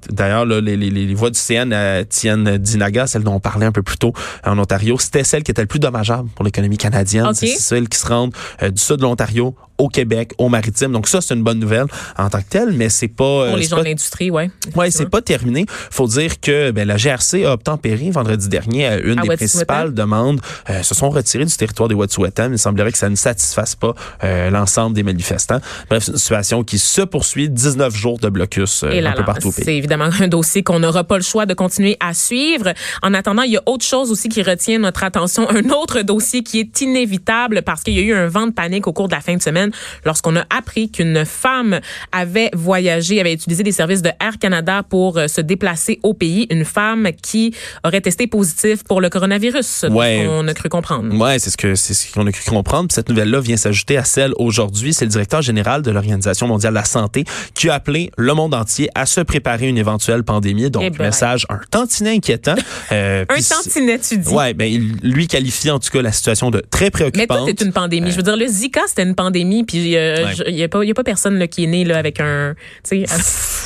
d'ailleurs, 0.10 0.46
les, 0.46 0.76
les, 0.78 0.90
les 0.90 1.14
voies 1.14 1.30
du 1.30 1.40
CN 1.40 1.72
euh, 1.74 2.04
tiennent 2.08 2.58
Dinaga, 2.58 3.08
celle 3.08 3.24
dont 3.24 3.34
on 3.34 3.40
parlait 3.40 3.66
un 3.66 3.72
peu 3.72 3.84
plus 3.84 3.98
tôt 3.98 4.14
en 4.46 4.58
Ontario, 4.58 4.98
c'était 5.00 5.24
celle 5.38 5.44
qui 5.44 5.52
était 5.52 5.62
le 5.62 5.68
plus 5.68 5.80
dommageable 5.80 6.30
pour 6.34 6.44
l'économie 6.44 6.78
canadienne. 6.78 7.34
C'est 7.34 7.48
celle 7.48 7.88
qui 7.88 8.00
se 8.00 8.08
rendent 8.08 8.34
euh, 8.64 8.72
du 8.72 8.82
sud 8.82 8.98
de 8.98 9.04
l'Ontario 9.04 9.56
au 9.78 9.90
Québec, 9.90 10.32
au 10.38 10.50
maritime. 10.50 10.92
Donc 10.92 11.08
ça, 11.08 11.22
c'est 11.22 11.34
une 11.34 11.44
bonne 11.44 11.60
nouvelle 11.60 11.86
en 12.18 12.30
tant 12.30 12.40
que 12.40 12.50
telle, 12.50 12.72
mais 12.74 12.90
c'est 12.90 13.08
pas... 13.08 13.24
euh, 13.24 13.50
Pour 13.50 13.58
les 13.58 13.64
gens 13.64 13.76
pas 13.78 13.84
de 13.84 13.88
l'industrie, 13.90 14.32
ouais. 14.32 14.50
Ouais, 14.76 14.92
c'est 14.92 15.10
pas 15.10 15.22
terminé. 15.22 15.66
Faut 15.92 16.08
dire 16.08 16.40
que 16.40 16.72
ben, 16.72 16.88
la 16.88 16.98
GRC 16.98 17.46
a 17.46 17.54
obtempéré 17.54 18.10
vendredi 18.12 18.48
dernier 18.50 18.88
à 18.88 18.98
une 18.98 19.20
À 19.20 19.24
des 19.24 19.36
principales 19.36 19.94
demandes. 19.94 20.42
Euh, 20.70 20.84
se 20.84 20.96
sont 20.96 21.10
retirés 21.10 21.46
du 21.46 21.56
territoire 21.56 21.90
des 21.90 21.96
Wet'suwet'en. 21.96 22.52
Il 22.52 22.60
semblerait 22.60 22.92
que 22.92 22.98
ça 22.98 23.10
ne 23.10 23.16
satisfasse 23.16 23.76
pas 23.76 23.94
euh, 24.24 24.50
l'ensemble 24.50 24.96
des 24.96 25.04
manifestants. 25.04 25.60
Bref, 25.90 26.04
c'est 26.04 26.12
une 26.12 26.18
situation 26.18 26.64
qui 26.64 26.80
se 26.80 27.02
poursuit. 27.02 27.50
19 27.50 27.96
jours 27.96 28.20
de 28.20 28.30
blocus 28.30 28.84
euh, 28.84 29.00
là, 29.02 29.12
un 29.12 29.14
peu 29.14 29.24
partout 29.24 29.50
au 29.50 29.52
pays. 29.52 29.64
c'est 29.66 29.76
évidemment 29.76 30.10
un 30.20 30.28
dossier 30.28 30.64
qu'on 30.64 30.80
n'aura 30.80 31.04
pas 31.04 31.18
le 31.18 31.24
choix 31.24 31.46
de 31.46 31.54
continuer 31.54 31.98
à 32.00 32.14
suivre. 32.14 32.74
En 33.04 33.14
attendant, 33.14 33.44
il 33.44 33.52
y 33.52 33.58
a 33.58 33.62
autre 33.66 33.86
chose 33.86 34.12
aussi 34.12 34.30
qui 34.30 34.42
retient 34.42 34.80
notre 34.80 35.04
attention, 35.04 35.50
un 35.50 35.70
autre 35.70 36.02
dossier 36.02 36.44
qui 36.44 36.60
est 36.60 36.82
inévitable 36.82 37.62
parce 37.64 37.84
qu'il 37.84 37.94
y 37.94 38.00
a 38.00 38.02
eu 38.02 38.14
un 38.14 38.28
vent 38.28 38.48
de 38.48 38.52
panique 38.54 38.88
au 38.88 38.94
cours 38.94 39.08
de 39.08 39.14
la 39.14 39.22
fin 39.22 39.36
de 39.36 39.42
semaine 39.42 39.67
lorsqu'on 40.06 40.36
a 40.36 40.46
appris 40.56 40.90
qu'une 40.92 41.26
femme 41.26 41.80
avait 42.12 42.50
voyagé, 42.54 43.20
avait 43.20 43.34
utilisé 43.34 43.64
les 43.64 43.72
services 43.72 44.02
de 44.02 44.10
Air 44.20 44.38
Canada 44.40 44.84
pour 44.88 45.18
euh, 45.18 45.28
se 45.28 45.42
déplacer 45.42 46.00
au 46.04 46.14
pays. 46.14 46.48
Une 46.50 46.66
femme 46.66 47.10
qui 47.22 47.54
aurait 47.84 48.02
testé 48.02 48.28
positif 48.28 48.84
pour 48.84 49.02
le 49.02 49.10
coronavirus, 49.10 49.86
Ouais. 49.90 50.26
on 50.30 50.48
a 50.48 50.54
cru 50.54 50.70
comprendre. 50.70 51.16
Ouais, 51.16 51.40
c'est 51.40 51.50
ce 51.50 51.58
que 51.58 51.76
c'est 51.76 51.94
ce 51.94 52.12
qu'on 52.12 52.26
a 52.28 52.32
cru 52.32 52.44
comprendre. 52.50 52.88
Puis 52.88 52.96
cette 52.96 53.10
nouvelle-là 53.10 53.40
vient 53.40 53.58
s'ajouter 53.58 53.98
à 53.98 54.04
celle 54.04 54.34
aujourd'hui. 54.38 54.94
C'est 54.94 55.06
le 55.06 55.12
directeur 55.12 55.42
général 55.42 55.82
de 55.82 55.92
l'Organisation 55.92 56.48
mondiale 56.48 56.74
de 56.74 56.80
la 56.80 56.86
santé 56.86 57.24
qui 57.54 57.70
a 57.70 57.76
appelé 57.76 58.12
le 58.18 58.34
monde 58.34 58.54
entier 58.54 58.90
à 58.96 59.06
se 59.06 59.22
préparer 59.22 59.66
à 59.66 59.70
une 59.70 59.78
éventuelle 59.78 60.24
pandémie. 60.24 60.70
Donc 60.70 60.84
Eh 60.86 60.90
ben. 60.90 61.06
message 61.06 61.46
un 61.50 61.60
tantinet 61.72 62.12
inquiétant. 62.16 62.56
Euh, 62.92 63.26
Un 63.30 63.42
tantinet, 63.42 64.00
tu 64.00 64.18
dis. 64.18 64.30
Ouais, 64.30 64.54
ben 64.54 64.66
il 64.72 64.96
lui 65.02 65.28
qualifie 65.28 65.70
en 65.72 65.80
tout 65.80 65.90
cas 65.90 66.02
la 66.02 66.12
situation 66.12 66.52
de 66.52 66.64
très 66.72 66.86
Mais 66.86 66.92
préoccupante. 66.92 67.40
tout 67.40 67.50
est 67.50 67.62
une 67.62 67.74
pandémie. 67.74 68.12
Je 68.12 68.16
veux 68.16 68.24
dire, 68.24 68.38
le 68.38 68.48
Zika, 68.48 68.82
c'était 68.88 69.04
une 69.04 69.16
pandémie, 69.16 69.57
puis 69.64 69.96
euh, 69.96 70.26
Ouais. 70.26 70.34
je- 70.36 70.44
il 70.48 70.56
y 70.56 70.64
a 70.64 70.68
pas, 70.70 70.84
il 70.84 70.88
y 70.88 70.92
a 70.92 70.94
pas 70.94 71.04
personne 71.04 71.38
là, 71.38 71.48
qui 71.48 71.64
est 71.64 71.68
né 71.68 71.86
là 71.86 71.98
avec 71.98 72.20
un, 72.20 72.56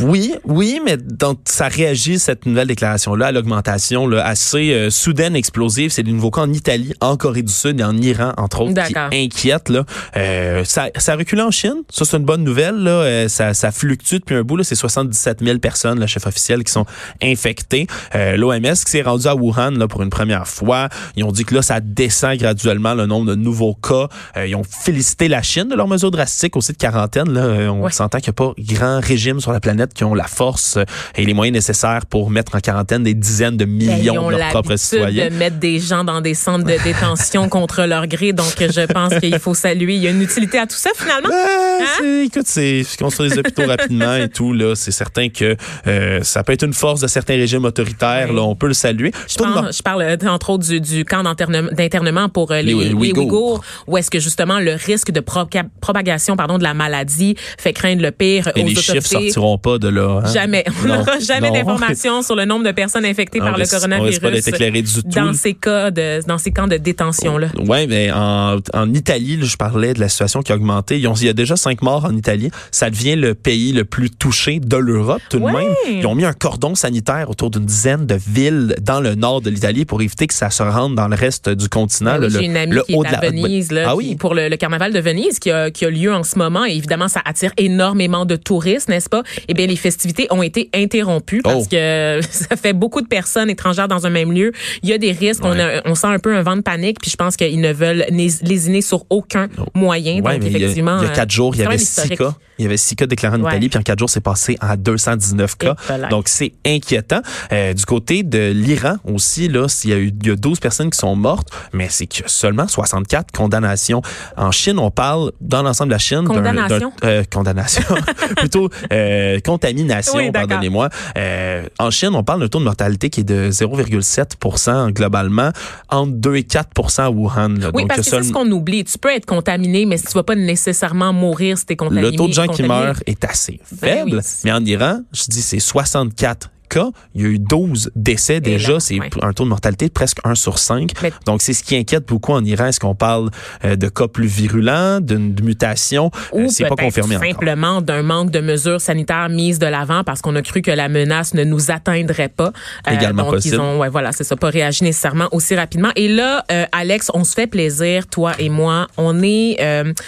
Oui, 0.01 0.33
oui, 0.45 0.79
mais 0.83 0.97
donc 0.97 1.39
ça 1.45 1.67
réagit 1.67 2.17
cette 2.19 2.45
nouvelle 2.45 2.67
déclaration-là 2.67 3.27
à 3.27 3.31
l'augmentation 3.31 4.07
là, 4.07 4.25
assez 4.25 4.71
euh, 4.73 4.89
soudaine, 4.89 5.35
explosive. 5.35 5.91
C'est 5.91 6.03
des 6.03 6.11
nouveaux 6.11 6.31
cas 6.31 6.41
en 6.41 6.51
Italie, 6.53 6.93
en 7.01 7.17
Corée 7.17 7.43
du 7.43 7.51
Sud 7.53 7.79
et 7.79 7.83
en 7.83 7.95
Iran, 7.97 8.33
entre 8.37 8.61
autres, 8.61 8.69
qui 8.85 8.93
D'accord. 8.93 9.09
inquiètent. 9.13 9.69
Là. 9.69 9.85
Euh, 10.17 10.63
ça, 10.63 10.87
ça 10.97 11.15
recule 11.15 11.41
en 11.41 11.51
Chine. 11.51 11.83
Ça, 11.89 12.05
c'est 12.05 12.17
une 12.17 12.23
bonne 12.25 12.43
nouvelle. 12.43 12.75
Là. 12.75 12.91
Euh, 12.91 13.27
ça, 13.27 13.53
ça 13.53 13.71
fluctue 13.71 14.15
depuis 14.15 14.35
un 14.35 14.41
bout. 14.43 14.57
Là. 14.57 14.63
C'est 14.63 14.75
77 14.75 15.43
000 15.43 15.59
personnes, 15.59 15.99
le 15.99 16.07
chef 16.07 16.25
officiel, 16.25 16.63
qui 16.63 16.71
sont 16.71 16.85
infectées. 17.21 17.87
Euh, 18.15 18.37
L'OMS 18.37 18.61
qui 18.83 18.91
s'est 18.91 19.01
rendu 19.01 19.27
à 19.27 19.35
Wuhan 19.35 19.71
là, 19.71 19.87
pour 19.87 20.01
une 20.01 20.09
première 20.09 20.47
fois. 20.47 20.89
Ils 21.15 21.23
ont 21.23 21.31
dit 21.31 21.45
que 21.45 21.53
là, 21.55 21.61
ça 21.61 21.79
descend 21.79 22.37
graduellement 22.37 22.93
le 22.95 23.05
nombre 23.05 23.27
de 23.27 23.35
nouveaux 23.35 23.75
cas. 23.75 24.07
Euh, 24.37 24.47
ils 24.47 24.55
ont 24.55 24.63
félicité 24.63 25.27
la 25.27 25.41
Chine 25.41 25.67
de 25.69 25.75
leurs 25.81 25.87
mesures 25.87 26.11
drastiques 26.11 26.55
aussi 26.55 26.73
de 26.73 26.77
quarantaine. 26.77 27.31
Là, 27.33 27.41
euh, 27.41 27.67
on 27.69 27.89
s'entend 27.89 28.19
qu'il 28.19 28.27
n'y 28.31 28.35
a 28.35 28.47
pas 28.47 28.53
grand 28.75 28.99
régime 28.99 29.39
sur 29.39 29.51
la 29.51 29.59
planète 29.59 29.93
qui 29.93 30.03
ont 30.03 30.13
la 30.13 30.25
force 30.27 30.77
euh, 30.77 30.83
et 31.15 31.25
les 31.25 31.33
moyens 31.33 31.55
nécessaires 31.55 32.05
pour 32.05 32.29
mettre 32.29 32.55
en 32.55 32.59
quarantaine 32.59 33.03
des 33.03 33.13
dizaines 33.15 33.57
de 33.57 33.65
Ben, 33.65 33.73
millions 33.97 34.29
de 34.29 34.35
leurs 34.37 34.49
propres 34.49 34.75
citoyens. 34.75 35.29
de 35.29 35.35
mettre 35.35 35.57
des 35.57 35.79
gens 35.79 36.03
dans 36.03 36.21
des 36.21 36.33
centres 36.35 36.65
de 36.65 36.77
détention 36.83 37.49
contre 37.55 37.83
leur 37.85 38.05
gré. 38.07 38.31
Donc, 38.33 38.53
je 38.59 38.85
pense 38.85 39.15
qu'il 39.19 39.37
faut 39.39 39.53
saluer. 39.55 39.95
Il 39.95 40.03
y 40.03 40.07
a 40.07 40.11
une 40.11 40.21
utilité 40.21 40.59
à 40.59 40.67
tout 40.67 40.75
ça, 40.75 40.91
finalement? 40.95 41.29
Ben, 41.29 41.85
c'est- 41.99 42.25
écoute, 42.25 42.45
c'est 42.45 42.83
construire 42.99 43.31
des 43.31 43.39
hôpitaux 43.39 43.65
rapidement 43.65 44.15
et 44.15 44.29
tout 44.29 44.53
là, 44.53 44.75
c'est 44.75 44.91
certain 44.91 45.29
que 45.29 45.55
euh, 45.87 46.19
ça 46.21 46.43
peut 46.43 46.53
être 46.53 46.63
une 46.63 46.73
force 46.73 47.01
de 47.01 47.07
certains 47.07 47.35
régimes 47.35 47.65
autoritaires. 47.65 48.27
Oui. 48.29 48.35
Là, 48.35 48.43
on 48.43 48.55
peut 48.55 48.67
le 48.67 48.73
saluer. 48.73 49.11
Je, 49.27 49.35
pense- 49.37 49.77
je 49.77 49.81
parle 49.81 50.03
euh, 50.03 50.17
entre 50.27 50.51
autres 50.51 50.63
du, 50.67 50.79
du 50.79 51.05
camp 51.05 51.23
d'internement 51.23 51.69
d'internement 51.71 52.29
pour 52.29 52.51
euh, 52.51 52.61
les, 52.61 52.73
Les 52.73 52.85
les 52.89 52.93
Ouïghours. 52.93 53.23
Ouïghours, 53.23 53.61
où 53.87 53.97
est-ce 53.97 54.11
que 54.11 54.19
justement 54.19 54.59
le 54.59 54.73
risque 54.73 55.11
de 55.11 55.19
proca- 55.21 55.63
propagation 55.79 56.35
pardon, 56.35 56.57
de 56.57 56.63
la 56.63 56.73
maladie 56.73 57.35
fait 57.57 57.73
craindre 57.73 58.01
le 58.01 58.11
pire 58.11 58.49
Et 58.55 58.61
aux 58.63 58.67
les 58.67 58.75
chiffres 58.75 58.97
autorités. 58.97 59.31
sortiront 59.31 59.57
pas 59.57 59.77
de 59.79 59.87
là. 59.87 60.21
hein? 60.23 60.31
Jamais. 60.33 60.63
On 60.83 60.87
n'aura 60.87 61.19
jamais 61.19 61.49
d'informations 61.51 62.21
sur 62.21 62.35
le 62.35 62.45
nombre 62.45 62.65
de 62.65 62.71
personnes 62.71 63.05
infectées 63.05 63.39
On 63.41 63.45
par 63.45 63.53
le 63.57 63.61
risque- 63.63 63.73
on 63.73 63.77
coronavirus 63.77 64.19
risque 64.19 64.21
pas 64.21 64.49
éclairé 64.55 64.81
du 64.81 64.93
tout. 64.93 65.01
dans 65.09 65.33
ces 65.33 65.53
cas 65.53 65.89
de, 65.91 66.25
dans 66.27 66.37
ces 66.37 66.51
camps 66.51 66.67
de 66.67 66.77
détention 66.77 67.37
là. 67.37 67.47
Ouais, 67.65 67.87
mais 67.87 68.11
en, 68.11 68.57
en 68.73 68.93
Italie, 68.93 69.37
là, 69.37 69.45
je 69.45 69.57
parlais 69.57 69.93
de 69.93 69.99
la 69.99 70.09
situation 70.09 70.41
qui 70.41 70.51
a 70.51 70.55
augmenté. 70.55 70.99
Ils 70.99 71.07
ont- 71.07 71.13
il 71.15 71.25
y 71.25 71.29
a 71.29 71.33
déjà 71.33 71.55
cinq 71.55 71.81
morts 71.81 72.05
en 72.05 72.15
Italie. 72.15 72.51
Ça 72.71 72.89
devient 72.89 73.15
le 73.15 73.33
pays 73.33 73.71
le 73.71 73.83
plus 73.85 74.09
touché 74.11 74.59
de 74.59 74.77
l'Europe 74.77 75.21
tout 75.29 75.39
de 75.39 75.43
Ouais. 75.45 75.53
même. 75.53 75.73
Ils 75.99 76.05
ont 76.07 76.15
mis 76.15 76.25
un 76.25 76.33
cordon 76.33 76.75
sanitaire 76.75 77.29
autour 77.29 77.49
d'une 77.49 77.65
dizaine 77.65 78.05
de 78.05 78.15
villes 78.15 78.75
dans 78.81 78.99
le 79.01 79.15
nord 79.15 79.41
de 79.41 79.49
l'Italie 79.49 79.85
pour 79.85 80.01
éviter 80.01 80.27
que 80.27 80.33
ça 80.33 80.49
se 80.49 80.61
rende 80.63 80.95
dans 80.95 81.07
le 81.07 81.15
reste 81.15 81.49
du 81.49 81.69
continent. 81.69 82.19
Ben 82.19 82.25
Oui, 82.27 82.33
là, 82.33 82.39
J'ai 82.39 82.45
une 82.45 82.57
amie 82.57 82.73
le 82.73 82.83
qui 82.83 82.95
haut 82.95 83.03
est 83.03 83.09
de 83.09 83.15
à 83.15 83.21
la 83.21 83.29
Venise 83.29 83.71
là, 83.71 83.83
Ah 83.87 83.95
oui? 83.95 84.15
pour 84.15 84.35
le, 84.35 84.47
le 84.49 84.57
carnaval 84.57 84.93
de 84.93 84.99
Venise 84.99 85.39
qui 85.39 85.49
a, 85.51 85.60
qui 85.69 85.85
a 85.85 85.89
lieu 85.89 86.13
en 86.13 86.23
ce 86.23 86.37
moment. 86.37 86.65
Et 86.65 86.71
évidemment, 86.71 87.07
ça 87.07 87.21
attire 87.25 87.51
énormément 87.57 88.25
de 88.25 88.35
touristes, 88.35 88.89
n'est-ce 88.89 89.09
pas? 89.09 89.23
Eh 89.47 89.53
bien, 89.53 89.67
les 89.67 89.75
festivités 89.75 90.27
ont 90.31 90.41
été 90.43 90.69
interrompues 90.73 91.41
parce 91.43 91.65
Oh. 91.65 91.67
que 91.69 92.19
ça 92.31 92.55
fait 92.55 92.73
beaucoup 92.73 93.01
de 93.01 93.07
personnes 93.07 93.49
étrangères 93.49 93.87
dans 93.87 94.05
un 94.05 94.09
même 94.09 94.31
lieu. 94.31 94.51
Il 94.83 94.89
y 94.89 94.93
a 94.93 94.97
des 94.97 95.11
risques. 95.11 95.43
On, 95.43 95.57
a- 95.59 95.81
on 95.85 95.95
sent 95.95 96.07
un 96.07 96.19
peu 96.19 96.35
un 96.35 96.41
vent 96.41 96.55
de 96.55 96.61
panique. 96.61 96.97
Puis 97.01 97.11
je 97.11 97.15
pense 97.17 97.35
qu'ils 97.37 97.59
ne 97.61 97.71
veulent 97.73 98.05
lésiner 98.09 98.81
sur 98.81 99.05
aucun 99.09 99.47
moyen. 99.75 100.21
Ouais, 100.21 100.33
Donc, 100.33 100.43
mais 100.43 100.47
il 100.49 100.51
y 100.53 100.55
a- 100.55 100.59
effectivement, 100.59 100.97
il 101.01 101.03
y 101.03 101.07
a, 101.07 101.09
quatre 101.09 101.29
euh, 101.29 101.35
jours, 101.35 101.55
il 101.55 101.61
y 101.61 101.65
avait 101.65 101.77
six 101.77 102.09
cas. 102.09 102.33
Il 102.57 102.63
y 102.63 102.67
avait 102.67 102.77
six 102.77 102.95
cas 102.95 103.07
déclarés 103.07 103.37
en 103.37 103.41
Ouais. 103.41 103.51
Italie, 103.51 103.69
puis 103.69 103.79
en 103.79 103.81
quatre 103.81 103.97
jours, 103.99 104.09
c'est 104.09 104.21
passé 104.21 104.55
à 104.61 104.77
219 104.77 105.57
cas. 105.57 105.75
Voilà. 105.87 106.09
Donc, 106.09 106.27
c'est 106.27 106.53
inquiétant. 106.65 107.21
Euh, 107.51 107.73
du 107.73 107.85
côté 107.85 108.21
de 108.23 108.51
l'Iran 108.51 108.97
aussi, 109.03 109.47
là, 109.47 109.65
il 109.83 109.89
y 109.89 109.93
a 109.93 109.97
eu 109.97 110.11
il 110.21 110.27
y 110.27 110.31
a 110.31 110.35
12 110.35 110.59
personnes 110.59 110.89
qui 110.91 110.97
sont 110.99 111.15
mortes, 111.15 111.47
mais 111.73 111.87
c'est 111.89 112.05
que 112.05 112.21
seulement 112.27 112.67
64 112.67 113.31
condamnations. 113.31 114.01
En 114.37 114.51
Chine, 114.51 114.77
on 114.77 114.91
parle, 114.91 115.31
dans 115.51 115.63
l'ensemble 115.63 115.89
de 115.89 115.95
la 115.95 115.99
Chine, 115.99 116.23
Condamnation? 116.25 116.91
euh, 117.03 117.23
condamnation, 117.31 117.83
plutôt 118.37 118.69
euh, 118.91 119.39
contamination, 119.41 120.13
Oui, 120.15 120.31
pardonnez-moi. 120.31 120.89
Euh, 121.17 121.63
en 121.79 121.91
Chine, 121.91 122.11
on 122.13 122.23
parle 122.23 122.39
d'un 122.41 122.47
taux 122.47 122.59
de 122.59 122.63
mortalité 122.63 123.09
qui 123.09 123.21
est 123.21 123.23
de 123.23 123.51
0,7% 123.51 124.91
globalement, 124.91 125.51
entre 125.89 126.11
2 126.13 126.35
et 126.35 126.41
4% 126.41 127.01
à 127.01 127.09
Wuhan. 127.11 127.49
là. 127.59 127.71
Oui, 127.73 127.83
Donc, 127.83 127.87
parce 127.89 128.01
que 128.01 128.05
c'est 128.09 128.23
ce 128.23 128.31
qu'on 128.31 128.49
oublie. 128.51 128.83
Tu 128.83 128.97
peux 128.97 129.13
être 129.13 129.25
contaminé, 129.25 129.85
mais 129.85 129.97
si 129.97 130.05
tu 130.05 130.13
vas 130.13 130.23
pas 130.23 130.35
nécessairement 130.35 131.13
mourir 131.13 131.57
si 131.57 131.65
t'es 131.65 131.75
contaminé. 131.75 132.11
le 132.11 132.15
taux 132.15 132.27
de 132.27 132.33
gens 132.33 132.47
qui 132.47 132.63
meurent 132.63 133.01
est 133.05 133.23
assez 133.25 133.59
Ben 133.81 134.05
faible. 134.05 134.17
oui. 134.17 134.41
Mais 134.45 134.51
en 134.51 134.63
Iran, 134.65 135.01
je 135.13 135.23
dis 135.27 135.41
c'est 135.41 135.59
64 135.59 136.49
cas. 136.71 136.89
Il 137.15 137.21
y 137.21 137.25
a 137.25 137.27
eu 137.27 137.39
12 137.39 137.91
décès 137.95 138.39
déjà. 138.39 138.79
C'est 138.79 138.99
un 139.21 139.33
taux 139.33 139.43
de 139.43 139.49
mortalité 139.49 139.87
de 139.87 139.91
presque 139.93 140.17
1 140.23 140.35
sur 140.35 140.57
5. 140.59 140.91
Mais- 141.03 141.11
Donc, 141.25 141.41
c'est 141.41 141.53
ce 141.53 141.63
qui 141.63 141.75
inquiète 141.75 142.07
beaucoup 142.07 142.31
en 142.33 142.43
Iran. 142.45 142.65
Est-ce 142.67 142.79
qu'on 142.79 142.95
parle 142.95 143.29
euh, 143.65 143.75
de 143.75 143.87
cas 143.89 144.07
plus 144.07 144.27
virulents, 144.27 144.99
d'une 145.01 145.35
mutation? 145.43 146.11
Euh, 146.33 146.43
Ou 146.45 146.49
c'est 146.49 146.65
pas 146.65 146.75
confirmé 146.75 147.17
simplement 147.17 147.81
d'un 147.81 148.01
manque 148.03 148.31
de 148.31 148.39
mesures 148.39 148.79
sanitaires 148.81 149.29
mises 149.29 149.59
de 149.59 149.65
l'avant 149.67 150.03
parce 150.03 150.21
qu'on 150.21 150.35
a 150.35 150.41
cru 150.41 150.61
que 150.61 150.71
la 150.71 150.87
menace 150.89 151.33
ne 151.33 151.43
nous 151.43 151.71
atteindrait 151.71 152.29
pas. 152.29 152.51
Euh, 152.87 152.91
Également 152.93 153.23
donc 153.23 153.33
possible. 153.33 153.55
ils 153.55 153.59
ont, 153.59 153.79
ouais, 153.79 153.89
voilà, 153.89 154.11
c'est 154.13 154.23
ça, 154.23 154.35
pas 154.35 154.49
réagi 154.49 154.83
nécessairement 154.83 155.27
aussi 155.31 155.55
rapidement. 155.55 155.91
Et 155.95 156.07
là, 156.07 156.45
Alex, 156.71 157.11
on 157.13 157.23
se 157.23 157.33
fait 157.33 157.47
plaisir, 157.47 158.07
toi 158.07 158.31
et 158.39 158.49
moi. 158.49 158.87
On 158.97 159.21
est, 159.23 159.57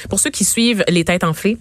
pour 0.10 0.20
ceux 0.20 0.30
qui 0.30 0.46
suivent 0.46 0.84
les 0.88 1.04
têtes 1.04 1.24
enflées. 1.24 1.58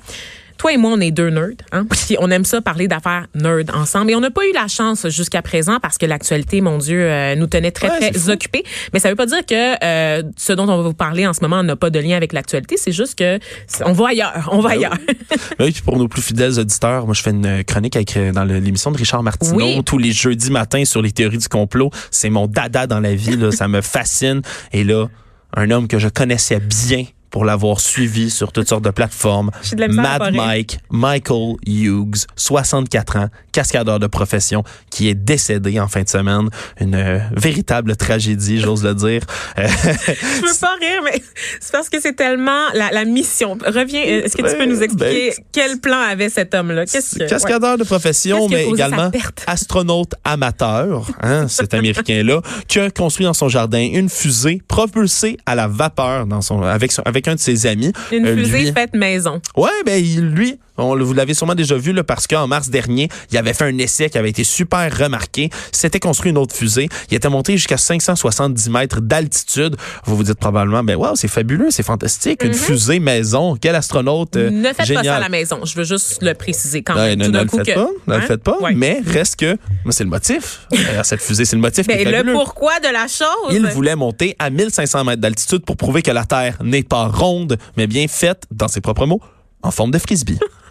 Toi 0.63 0.75
et 0.75 0.77
moi, 0.77 0.93
on 0.95 1.01
est 1.01 1.11
deux 1.11 1.31
nerds. 1.31 1.57
Hein? 1.73 1.87
Puis 1.91 2.15
on 2.21 2.31
aime 2.31 2.45
ça 2.45 2.61
parler 2.61 2.87
d'affaires 2.87 3.27
nerds 3.35 3.65
ensemble. 3.75 4.13
Et 4.13 4.15
on 4.15 4.21
n'a 4.21 4.31
pas 4.31 4.47
eu 4.47 4.53
la 4.55 4.69
chance 4.69 5.09
jusqu'à 5.09 5.43
présent 5.43 5.81
parce 5.83 5.99
que 5.99 6.07
l'actualité, 6.07 6.61
mon 6.61 6.79
Dieu, 6.79 7.03
euh, 7.03 7.35
nous 7.35 7.49
tenait 7.49 7.73
très, 7.73 7.91
Ouais, 7.91 8.13
très 8.13 8.31
occupés. 8.31 8.63
Mais 8.93 9.01
ça 9.01 9.09
veut 9.09 9.17
pas 9.17 9.27
dire 9.27 9.45
que 9.45 9.85
euh, 9.85 10.23
ce 10.37 10.53
dont 10.53 10.69
on 10.69 10.77
va 10.77 10.83
vous 10.85 10.95
parler 10.95 11.27
en 11.27 11.33
ce 11.33 11.41
moment 11.41 11.65
n'a 11.65 11.75
pas 11.75 11.91
de 11.91 11.99
lien 11.99 12.17
avec 12.17 12.33
l'actualité. 12.33 12.77
C'est 12.77 12.93
juste 12.93 13.19
que 13.19 13.41
on 13.85 13.93
va 13.93 14.11
ailleurs. 14.11 14.51
On 14.53 14.61
va 14.61 14.69
Ben 14.69 14.77
ailleurs. 14.77 14.99
Oui, 15.59 15.73
puis 15.73 15.83
pour 15.83 15.99
nos 15.99 16.07
plus 16.07 16.23
fidèles 16.23 16.61
auditeurs, 16.61 17.07
moi 17.07 17.15
je 17.15 17.23
fais 17.23 17.31
une 17.31 17.65
chronique 17.65 17.97
avec, 17.97 18.17
euh, 18.17 18.31
dans 18.31 18.45
l'émission 18.45 18.93
de 18.93 18.99
Richard 18.99 19.25
Martineau 19.25 19.57
Oui. 19.57 19.83
tous 19.85 19.99
les 19.99 20.13
jeudis 20.13 20.53
matins 20.53 20.85
sur 20.85 21.03
les 21.03 21.11
théories 21.11 21.39
du 21.39 21.49
complot. 21.49 21.91
C'est 22.13 22.31
mon 22.31 22.47
dada 22.47 22.87
dans 22.87 23.01
la 23.01 23.17
vie, 23.17 23.37
là, 23.37 23.51
ça 23.51 23.67
me 23.67 23.81
fascine. 23.81 24.43
Et 24.73 24.85
là, 24.85 25.09
un 25.57 25.73
homme 25.73 25.89
que 25.89 25.99
je 25.99 26.07
connaissais 26.09 26.61
bien 26.61 27.05
pour 27.33 27.45
l'avoir 27.45 27.81
suivi 27.81 28.31
sur 28.31 28.53
toutes 28.53 28.69
sortes 28.69 28.85
de 28.85 28.91
plateformes, 28.91 29.51
de 29.73 29.87
Mad. 29.87 30.33
Mike, 30.33 30.79
Michael 30.91 31.57
Hughes, 31.67 32.27
64 32.37 33.17
ans, 33.17 33.29
cascadeur 33.51 33.99
de 33.99 34.07
profession, 34.07 34.63
qui 34.91 35.09
est 35.09 35.15
décédé 35.15 35.81
en 35.81 35.89
fin 35.89 36.03
de 36.03 36.09
semaine. 36.09 36.49
Une 36.79 36.95
euh, 36.95 37.19
véritable 37.35 37.97
tragédie, 37.97 38.61
j'ose 38.61 38.85
le 38.85 38.95
dire. 38.95 39.23
Euh, 39.59 39.67
Je 39.67 40.47
veux 40.47 40.59
pas 40.61 40.75
rire, 40.81 41.01
mais 41.05 41.23
c'est 41.61 41.73
parce 41.73 41.89
que 41.89 42.01
c'est 42.01 42.15
tellement 42.15 42.69
la, 42.75 42.91
la 42.91 43.05
mission. 43.05 43.57
Reviens, 43.67 44.01
euh, 44.03 44.23
est-ce 44.25 44.37
que 44.37 44.49
tu 44.49 44.57
peux 44.57 44.65
nous 44.67 44.83
expliquer 44.83 45.31
Ben, 45.37 45.45
quel 45.53 45.79
plan 45.81 45.99
avait 46.01 46.29
cet 46.29 46.55
homme-là? 46.55 46.87
Que. 46.87 47.29
Cascadeur 47.29 47.77
de 47.79 47.85
profession, 47.85 48.49
mais 48.49 48.67
également 48.67 49.11
astronaute 49.47 50.15
amateur, 50.25 51.07
hein, 51.23 51.49
cet 51.49 51.75
Américain-là, 51.75 52.41
qui 52.69 52.79
a 52.79 52.91
construit 52.91 53.25
dans 53.27 53.35
son 53.35 53.49
jardin 53.49 53.81
une 53.93 54.09
fusée 54.09 54.61
propulsée 54.69 55.37
à 55.47 55.55
la 55.55 55.67
vapeur 55.69 56.27
dans 56.27 56.41
son, 56.43 56.63
avec, 56.63 56.93
son- 56.93 57.03
avec 57.03 57.22
un 57.29 57.35
de 57.35 57.41
ses 57.41 57.67
amis. 57.67 57.93
Une 58.13 58.27
Euh, 58.27 58.37
fusée 58.37 58.59
lui- 58.65 58.73
faite 58.73 58.95
maison. 58.95 59.41
Ouais, 59.57 59.71
ben 59.85 60.03
lui, 60.35 60.59
on, 60.79 60.97
vous 60.97 61.13
l'avez 61.15 61.35
sûrement 61.35 61.55
déjà 61.55 61.77
vu 61.77 61.93
là, 61.93 62.03
parce 62.05 62.27
qu'en 62.27 62.47
mars 62.47 62.69
dernier, 62.71 63.09
il 63.31 63.37
avait 63.39 63.53
fait 63.53 63.65
un 63.65 63.77
essai 63.79 64.09
qui 64.11 64.19
avait 64.19 64.31
été 64.31 64.45
super 64.45 64.97
remarqué. 64.97 65.51
S'était 65.73 66.01
construit 66.01 66.31
une 66.31 66.39
autre 66.39 66.55
fusée. 66.55 66.89
Il 67.11 67.15
était 67.17 67.29
monté 67.29 67.57
jusqu'à 67.57 67.77
570 67.77 68.71
mètres 68.71 69.01
d'altitude. 69.01 69.77
Vous 70.05 70.17
vous 70.17 70.23
dites 70.25 70.39
probablement, 70.39 70.83
ben 70.83 70.97
wow, 70.97 71.15
c'est 71.15 71.29
fabuleux, 71.29 71.71
c'est 71.71 71.83
fantastique, 71.83 72.43
une 72.45 72.55
fusée 72.55 73.01
maison. 73.01 73.57
Quel 73.61 73.75
astronaute 73.75 74.37
euh, 74.37 74.51
ne 74.51 74.69
faites 74.73 74.87
génial. 74.87 75.05
pas 75.05 75.11
ça 75.11 75.17
à 75.17 75.21
la 75.21 75.29
maison. 75.29 75.61
Je 75.65 75.75
veux 75.77 75.85
juste 75.85 76.23
le 76.23 76.35
préciser 76.35 76.83
quand 76.83 76.95
même. 76.95 77.19
ne, 77.19 77.25
Tout 77.27 77.31
ne 77.31 77.37
d'un 77.39 77.43
le 77.45 77.49
faites 77.49 77.67
que- 77.67 77.75
pas, 77.75 77.89
ne 78.07 78.15
le 78.17 78.23
Hein? 78.23 78.27
faites 78.27 78.43
pas, 78.43 78.59
Ouais. 78.61 78.73
mais 78.75 79.01
reste 79.07 79.37
que 79.37 79.57
c'est 79.91 80.05
le 80.05 80.11
motif. 80.11 80.67
Cette 81.03 81.21
fusée, 81.23 81.45
c'est 81.45 81.57
le 81.57 81.63
motif. 81.63 81.87
est 81.89 82.05
Ben, 82.05 82.25
le 82.27 82.33
pourquoi 82.33 82.79
de 82.81 82.89
la 82.93 83.07
chose? 83.09 83.53
Il 83.53 83.67
voulait 83.67 83.97
monter 83.97 84.37
à 84.39 84.51
1500 84.51 85.05
mètres 85.05 85.21
d'altitude 85.21 85.65
pour 85.65 85.77
prouver 85.77 86.03
que 86.03 86.11
la 86.11 86.25
Terre 86.25 86.57
n'est 86.63 86.83
pas 86.83 87.07
ronde, 87.09 87.59
mais 87.77 87.87
bien 87.87 88.07
faite, 88.09 88.45
dans 88.51 88.69
ses 88.69 88.81
propres 88.81 89.07
mots, 89.07 89.21
en 89.63 89.71
forme 89.71 89.91
de 89.91 89.99
frisbee. 89.99 90.39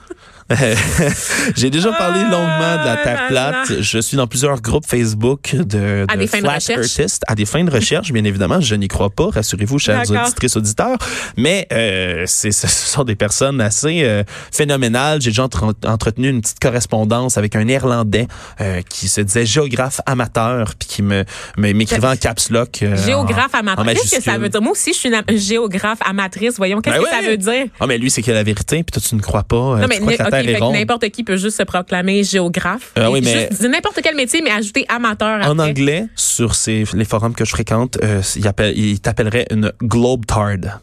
J'ai 1.55 1.69
déjà 1.69 1.91
parlé 1.93 2.19
Ah, 2.25 2.29
longuement 2.31 2.81
de 2.83 2.85
la 2.85 2.97
Terre 2.97 3.21
là. 3.31 3.63
plate. 3.65 3.81
Je 3.81 3.99
suis 3.99 4.17
dans 4.17 4.27
plusieurs 4.27 4.61
groupes 4.61 4.85
Facebook 4.85 5.55
de, 5.55 6.05
de 6.05 6.47
recherche? 6.47 6.69
earthistes, 6.99 7.23
à 7.27 7.35
des 7.35 7.45
fins 7.45 7.63
de 7.63 7.71
recherche, 7.71 8.11
bien 8.11 8.23
évidemment. 8.23 8.59
Je 8.61 8.75
n'y 8.75 8.87
crois 8.87 9.09
pas, 9.09 9.29
rassurez-vous, 9.31 9.79
chers 9.79 10.03
auditrices, 10.09 10.55
auditeurs. 10.55 10.97
Mais 11.37 11.67
euh, 11.71 12.25
ce 12.27 12.51
sont 12.51 13.03
des 13.03 13.15
personnes 13.15 13.61
assez 13.61 14.01
euh, 14.03 14.23
phénoménales. 14.51 15.21
J'ai 15.21 15.29
déjà 15.31 15.43
entre- 15.43 15.73
entretenu 15.85 16.29
une 16.29 16.41
petite 16.41 16.59
correspondance 16.59 17.37
avec 17.37 17.55
un 17.55 17.63
Néerlandais 17.63 18.27
euh, 18.59 18.81
qui 18.89 19.07
se 19.07 19.21
disait 19.21 19.45
géographe 19.45 20.01
amateur, 20.05 20.73
puis 20.77 20.87
qui 20.87 21.01
me, 21.01 21.23
m'écrivait 21.57 22.07
en 22.07 22.15
caps 22.15 22.49
lock. 22.49 22.79
euh, 22.83 22.95
Géographe 23.05 23.53
en- 23.55 23.59
amateur. 23.59 23.85
Qu'est-ce 23.85 24.17
que 24.17 24.21
ça 24.23 24.37
veut 24.37 24.49
dire? 24.49 24.61
Moi 24.61 24.71
aussi, 24.73 24.93
je 24.93 24.97
suis 24.99 25.09
une 25.09 25.37
géographe 25.37 25.99
amatrice. 26.05 26.55
Voyons, 26.57 26.81
qu'est-ce 26.81 26.97
Ben 26.97 27.03
que 27.03 27.09
ça 27.09 27.21
veut 27.29 27.37
dire? 27.37 27.65
Ah, 27.79 27.87
mais 27.87 27.97
lui, 27.97 28.09
c'est 28.11 28.21
qu'il 28.21 28.33
a 28.33 28.35
la 28.35 28.43
vérité, 28.43 28.77
puis 28.83 28.91
toi, 28.91 29.01
tu 29.07 29.15
ne 29.15 29.21
crois 29.21 29.43
pas. 29.43 29.77
Non, 29.79 29.87
mais 29.87 29.99
Terre 30.45 30.55
est 30.55 30.59
ronde. 30.59 30.73
n'importe 30.75 31.09
qui 31.09 31.23
peut 31.23 31.37
juste 31.37 31.57
se 31.57 31.63
proclamer 31.63 32.23
géographe. 32.23 32.91
Ah 32.95 33.09
oui, 33.11 33.21
mais- 33.23 33.49
n'importe 33.67 33.99
quel 34.03 34.15
métier, 34.15 34.41
mais 34.41 34.51
ajouter 34.51 34.85
amateur 34.89 35.39
En 35.45 35.57
après. 35.57 35.69
anglais, 35.69 36.05
sur 36.15 36.55
ces, 36.55 36.83
les 36.93 37.05
forums 37.05 37.33
que 37.35 37.45
je 37.45 37.51
fréquente, 37.51 37.97
euh, 38.03 38.21
il, 38.35 38.47
appelle, 38.47 38.77
il 38.77 38.99
t'appellerait 38.99 39.47
une 39.51 39.71
globe 39.81 40.25
tard. 40.25 40.41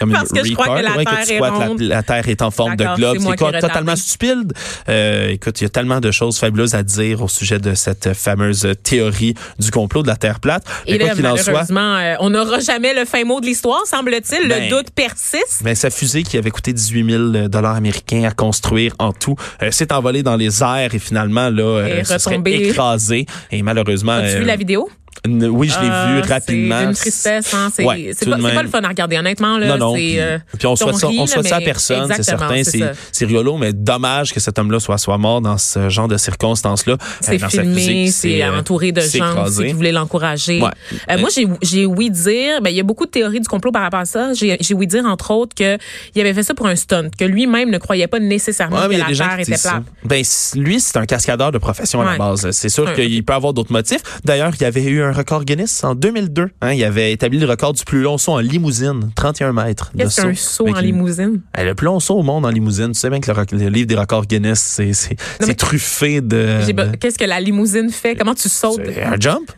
Comme 0.00 0.10
Parce 0.12 0.30
que 0.30 0.44
je 0.44 0.52
crois 0.54 0.78
que 0.78 0.82
la 0.84 0.96
ouais, 0.96 1.04
Terre 1.04 1.18
tu 1.24 1.32
est 1.34 1.88
la- 1.88 2.02
Terre 2.02 2.28
est 2.28 2.42
en 2.42 2.50
forme 2.50 2.76
de 2.76 2.84
globe. 2.96 3.18
c'est 3.20 3.36
quoi, 3.36 3.52
totalement 3.52 3.96
stupide. 3.96 4.52
Euh, 4.88 5.28
écoute, 5.28 5.60
il 5.60 5.64
y 5.64 5.66
a 5.66 5.70
tellement 5.70 6.00
de 6.00 6.10
choses 6.10 6.38
fabuleuses 6.38 6.74
à 6.74 6.82
dire 6.82 7.22
au 7.22 7.28
sujet 7.28 7.58
de 7.58 7.74
cette 7.74 8.12
fameuse 8.12 8.68
théorie 8.82 9.34
du 9.58 9.70
complot 9.70 10.02
de 10.02 10.08
la 10.08 10.16
Terre 10.16 10.40
plate. 10.40 10.64
Et 10.86 10.92
Mais 10.92 10.98
quoi 10.98 11.08
là, 11.08 11.14
qu'il 11.14 11.26
en 11.26 11.36
soit, 11.36 11.70
euh, 11.70 12.14
on 12.20 12.30
n'aura 12.30 12.58
jamais 12.58 12.92
le 12.92 13.04
fin 13.04 13.24
mot 13.24 13.40
de 13.40 13.46
l'histoire, 13.46 13.86
semble-t-il. 13.86 14.48
Ben, 14.48 14.64
le 14.64 14.70
doute 14.70 14.90
persiste. 14.90 15.60
Mais 15.62 15.74
sa 15.74 15.90
fusée 15.90 16.22
qui 16.24 16.36
avait 16.38 16.50
coûté 16.50 16.72
18 16.72 17.10
000 17.38 17.48
dollars 17.48 17.76
américains 17.76 18.24
à 18.24 18.30
construire 18.32 18.63
en 18.98 19.12
tout. 19.12 19.36
Euh, 19.62 19.70
s'est 19.70 19.92
envolée 19.92 20.22
dans 20.22 20.36
les 20.36 20.62
airs 20.62 20.94
et 20.94 20.98
finalement 20.98 21.50
là 21.50 21.62
euh, 21.62 22.00
Et 22.00 22.04
se 22.04 22.18
serait 22.18 22.40
écrasée 22.46 23.26
et 23.50 23.62
malheureusement 23.62 24.12
As-tu 24.12 24.36
euh, 24.36 24.38
vu 24.40 24.44
la 24.44 24.56
vidéo? 24.56 24.88
Oui, 25.26 25.68
je 25.68 25.80
l'ai 25.80 25.88
Ah, 25.90 26.12
vu 26.14 26.20
c'est 26.24 26.32
rapidement. 26.32 26.80
d'une 26.82 26.94
tristesse, 26.94 27.54
hein. 27.54 27.70
C'est 27.74 27.84
Ouais, 27.84 28.10
c'est 28.18 28.28
pas, 28.28 28.36
de 28.36 28.40
c'est 28.42 28.46
même. 28.46 28.54
pas 28.56 28.62
le 28.62 28.68
fun 28.68 28.82
à 28.82 28.88
regarder, 28.88 29.18
honnêtement. 29.18 29.58
Là, 29.58 29.66
Non, 29.68 29.78
non. 29.78 29.94
c'est, 29.94 30.00
Puis, 30.00 30.20
euh, 30.20 30.38
puis 30.58 30.66
on 30.66 30.76
souhaite 30.76 30.96
ça, 30.96 31.06
rit, 31.08 31.18
on 31.20 31.26
souhaite 31.26 31.46
ça 31.46 31.56
à 31.56 31.60
personne, 31.60 32.12
c'est 32.14 32.22
certain. 32.22 32.62
c'est 32.62 32.64
C'est 32.64 32.92
c'est 33.12 33.24
rigolo, 33.26 33.56
mais 33.56 33.72
dommage 33.72 34.32
que 34.34 34.40
cet 34.40 34.58
homme-là 34.58 34.80
soit, 34.80 34.98
soit 34.98 35.18
mort 35.18 35.40
dans 35.40 35.58
ce 35.58 35.88
genre 35.88 36.08
de 36.08 36.16
circonstances-là. 36.16 36.96
C'est 37.20 37.42
Euh, 37.42 37.48
filmé, 37.48 38.08
c'est 38.08 38.42
euh, 38.42 38.58
entouré 38.58 38.92
de 38.92 39.00
c'est 39.00 39.18
gens 39.18 39.44
aussi 39.44 39.64
qui 39.66 39.72
voulaient 39.72 39.92
l'encourager. 39.92 40.60
Ouais. 40.60 40.70
Euh, 41.10 41.18
moi, 41.18 41.28
j'ai 41.62 41.86
ouï 41.86 42.10
dire, 42.10 42.60
ben 42.62 42.70
il 42.70 42.76
y 42.76 42.80
a 42.80 42.84
beaucoup 42.84 43.06
de 43.06 43.10
théories 43.10 43.40
du 43.40 43.48
complot 43.48 43.72
par 43.72 43.82
rapport 43.82 44.00
à 44.00 44.04
ça. 44.04 44.32
J'ai 44.34 44.74
ouï 44.74 44.86
dire 44.86 45.04
entre 45.06 45.30
autres 45.30 45.54
que 45.54 45.78
il 46.14 46.20
avait 46.20 46.34
fait 46.34 46.42
ça 46.42 46.54
pour 46.54 46.66
un 46.66 46.76
stunt, 46.76 47.08
que 47.18 47.24
lui-même 47.24 47.70
ne 47.70 47.78
croyait 47.78 48.06
pas 48.06 48.18
nécessairement 48.20 48.86
Ouais, 48.86 48.96
que 48.96 49.00
la 49.00 49.16
Terre 49.16 49.38
était 49.40 49.56
plate. 49.58 49.82
Ben, 50.04 50.22
lui, 50.56 50.80
c'est 50.80 50.96
un 50.96 51.06
cascadeur 51.06 51.52
de 51.52 51.58
profession 51.58 52.00
à 52.00 52.12
la 52.12 52.18
base. 52.18 52.50
C'est 52.50 52.68
sûr 52.68 52.92
qu'il 52.94 53.24
peut 53.24 53.32
avoir 53.32 53.52
d'autres 53.52 53.72
motifs. 53.72 54.02
D'ailleurs, 54.24 54.52
il 54.58 54.62
y 54.62 54.64
avait 54.64 54.82
eu 54.84 55.02
un 55.04 55.12
record 55.12 55.44
Guinness 55.44 55.84
en 55.84 55.94
2002. 55.94 56.48
Hein, 56.60 56.72
il 56.72 56.82
avait 56.84 57.12
établi 57.12 57.38
le 57.38 57.46
record 57.46 57.72
du 57.72 57.84
plus 57.84 58.02
long 58.02 58.18
saut 58.18 58.32
en 58.32 58.38
limousine, 58.38 59.10
31 59.14 59.52
mètres. 59.52 59.92
Qu'est-ce 59.96 60.22
qu'un 60.22 60.34
saut 60.34 60.64
Avec 60.64 60.76
en 60.76 60.80
limousine? 60.80 61.40
Eh, 61.58 61.64
Le 61.64 61.74
plus 61.74 61.84
long 61.86 62.00
saut 62.00 62.14
au 62.16 62.22
monde 62.22 62.44
en 62.46 62.50
limousine. 62.50 62.88
Tu 62.92 63.00
sais 63.00 63.10
bien 63.10 63.20
que 63.20 63.30
le, 63.30 63.36
rec- 63.36 63.52
le 63.52 63.68
livre 63.68 63.86
des 63.86 63.94
records 63.96 64.26
Guinness, 64.26 64.80
c'est 64.92 65.54
truffé 65.54 66.20
de... 66.20 66.58
Qu'est-ce 67.00 67.18
que 67.18 67.24
la 67.24 67.40
limousine 67.40 67.90
fait? 67.90 68.14
Comment 68.16 68.34
tu 68.34 68.48
sautes? 68.48 68.80
Un 69.04 69.16
jump. 69.20 69.50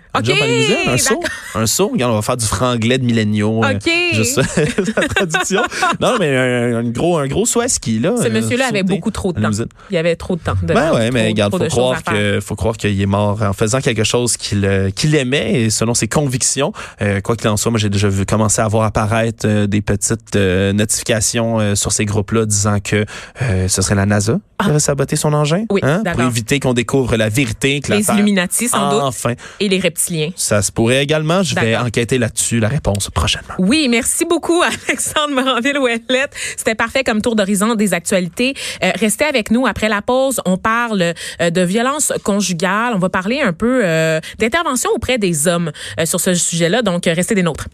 Un 0.88 0.96
saut. 0.98 1.20
Un 1.54 1.66
saut. 1.66 1.88
Regarde, 1.92 2.12
on 2.12 2.16
va 2.16 2.22
faire 2.22 2.36
du 2.36 2.46
franglais 2.46 2.98
de 2.98 3.04
milléniaux. 3.04 3.62
euh, 3.64 3.74
Ok. 3.74 3.90
juste 4.12 4.40
la 4.96 5.08
traduction. 5.08 5.62
Non, 6.00 6.14
mais 6.18 6.36
un, 6.36 6.76
un 6.78 6.84
gros, 6.84 7.18
un 7.18 7.26
gros 7.26 7.46
saut 7.46 7.60
à 7.60 7.68
ski, 7.68 7.98
là. 7.98 8.14
Ce 8.16 8.26
euh, 8.26 8.30
monsieur-là 8.30 8.66
avait 8.68 8.82
beaucoup 8.82 9.10
trop 9.10 9.32
de 9.32 9.40
temps. 9.40 9.50
Il 9.90 9.96
avait 9.96 10.16
trop 10.16 10.36
de 10.36 10.40
temps. 10.40 10.54
De 10.62 10.72
Ben 10.74 10.92
ouais, 10.94 11.10
mais 11.10 11.28
regarde, 11.28 11.52
faut 11.56 11.64
croire 11.66 12.02
que 12.02 12.40
faut 12.40 12.56
croire 12.56 12.76
qu'il 12.76 13.00
est 13.00 13.06
mort 13.06 13.40
en 13.42 13.52
faisant 13.52 13.80
quelque 13.80 14.04
chose 14.04 14.36
qu'il 14.36 14.64
euh, 14.64 14.90
qu'il 14.90 15.14
aimait 15.14 15.62
et 15.62 15.70
selon 15.70 15.94
ses 15.94 16.08
convictions. 16.08 16.72
Euh, 17.02 17.20
quoi 17.20 17.36
qu'il 17.36 17.48
en 17.48 17.56
soit, 17.56 17.70
moi 17.70 17.78
j'ai 17.80 17.90
déjà 17.90 18.08
vu 18.08 18.26
commencer 18.26 18.60
à 18.62 18.68
voir 18.68 18.84
apparaître 18.84 19.46
euh, 19.46 19.66
des 19.66 19.80
petites 19.82 20.36
euh, 20.36 20.72
notifications 20.72 21.60
euh, 21.60 21.74
sur 21.74 21.92
ces 21.92 22.04
groupes-là 22.04 22.46
disant 22.46 22.78
que 22.80 23.04
euh, 23.42 23.68
ce 23.68 23.82
serait 23.82 23.94
la 23.94 24.06
NASA 24.06 24.38
qui 24.62 24.70
avait 24.70 24.78
saboté 24.80 25.16
son 25.16 25.34
engin, 25.34 25.64
Ah. 25.68 25.72
Oui, 25.74 25.80
hein, 25.82 26.02
pour 26.12 26.22
éviter 26.22 26.60
qu'on 26.60 26.72
découvre 26.72 27.16
la 27.16 27.28
vérité, 27.28 27.80
que 27.80 27.90
la 27.90 27.98
Les 27.98 28.04
Terre- 28.04 28.14
Illuminati, 28.14 28.68
sans 28.68 28.90
doute, 28.90 29.00
Enfin, 29.02 29.34
et 29.60 29.68
les 29.68 29.78
reptiliens. 30.06 30.30
ça 30.36 30.62
se 30.62 30.72
pourrait 30.72 31.02
également. 31.02 31.42
Je 31.42 31.54
vais 31.54 31.76
enquêter 31.76 32.18
là-dessus. 32.18 32.60
La 32.60 32.68
réponse 32.68 33.10
prochainement. 33.10 33.54
Oui, 33.58 33.88
merci 33.88 34.24
beaucoup 34.24 34.62
Alexandre 34.88 35.34
Moranville-Ouellette. 35.34 36.32
C'était 36.56 36.74
parfait 36.74 37.04
comme 37.04 37.22
tour 37.22 37.36
d'horizon 37.36 37.74
des 37.74 37.94
actualités. 37.94 38.54
Euh, 38.82 38.92
restez 38.94 39.24
avec 39.24 39.50
nous 39.50 39.66
après 39.66 39.88
la 39.88 40.02
pause. 40.02 40.40
On 40.44 40.56
parle 40.56 41.14
euh, 41.40 41.50
de 41.50 41.60
violence 41.62 42.12
conjugale. 42.24 42.92
On 42.94 42.98
va 42.98 43.08
parler 43.08 43.40
un 43.40 43.52
peu 43.52 43.82
euh, 43.84 44.20
d'intervention 44.38 44.90
auprès 44.94 45.18
des 45.18 45.48
hommes 45.48 45.72
euh, 46.00 46.06
sur 46.06 46.20
ce 46.20 46.34
sujet-là. 46.34 46.82
Donc, 46.82 47.04
restez 47.06 47.34
des 47.34 47.42
nôtres. 47.42 47.68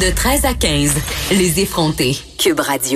De 0.00 0.14
13 0.14 0.44
à 0.44 0.54
15, 0.54 0.94
les 1.32 1.60
effrontés. 1.60 2.16
Cube 2.38 2.60
Radio. 2.60 2.88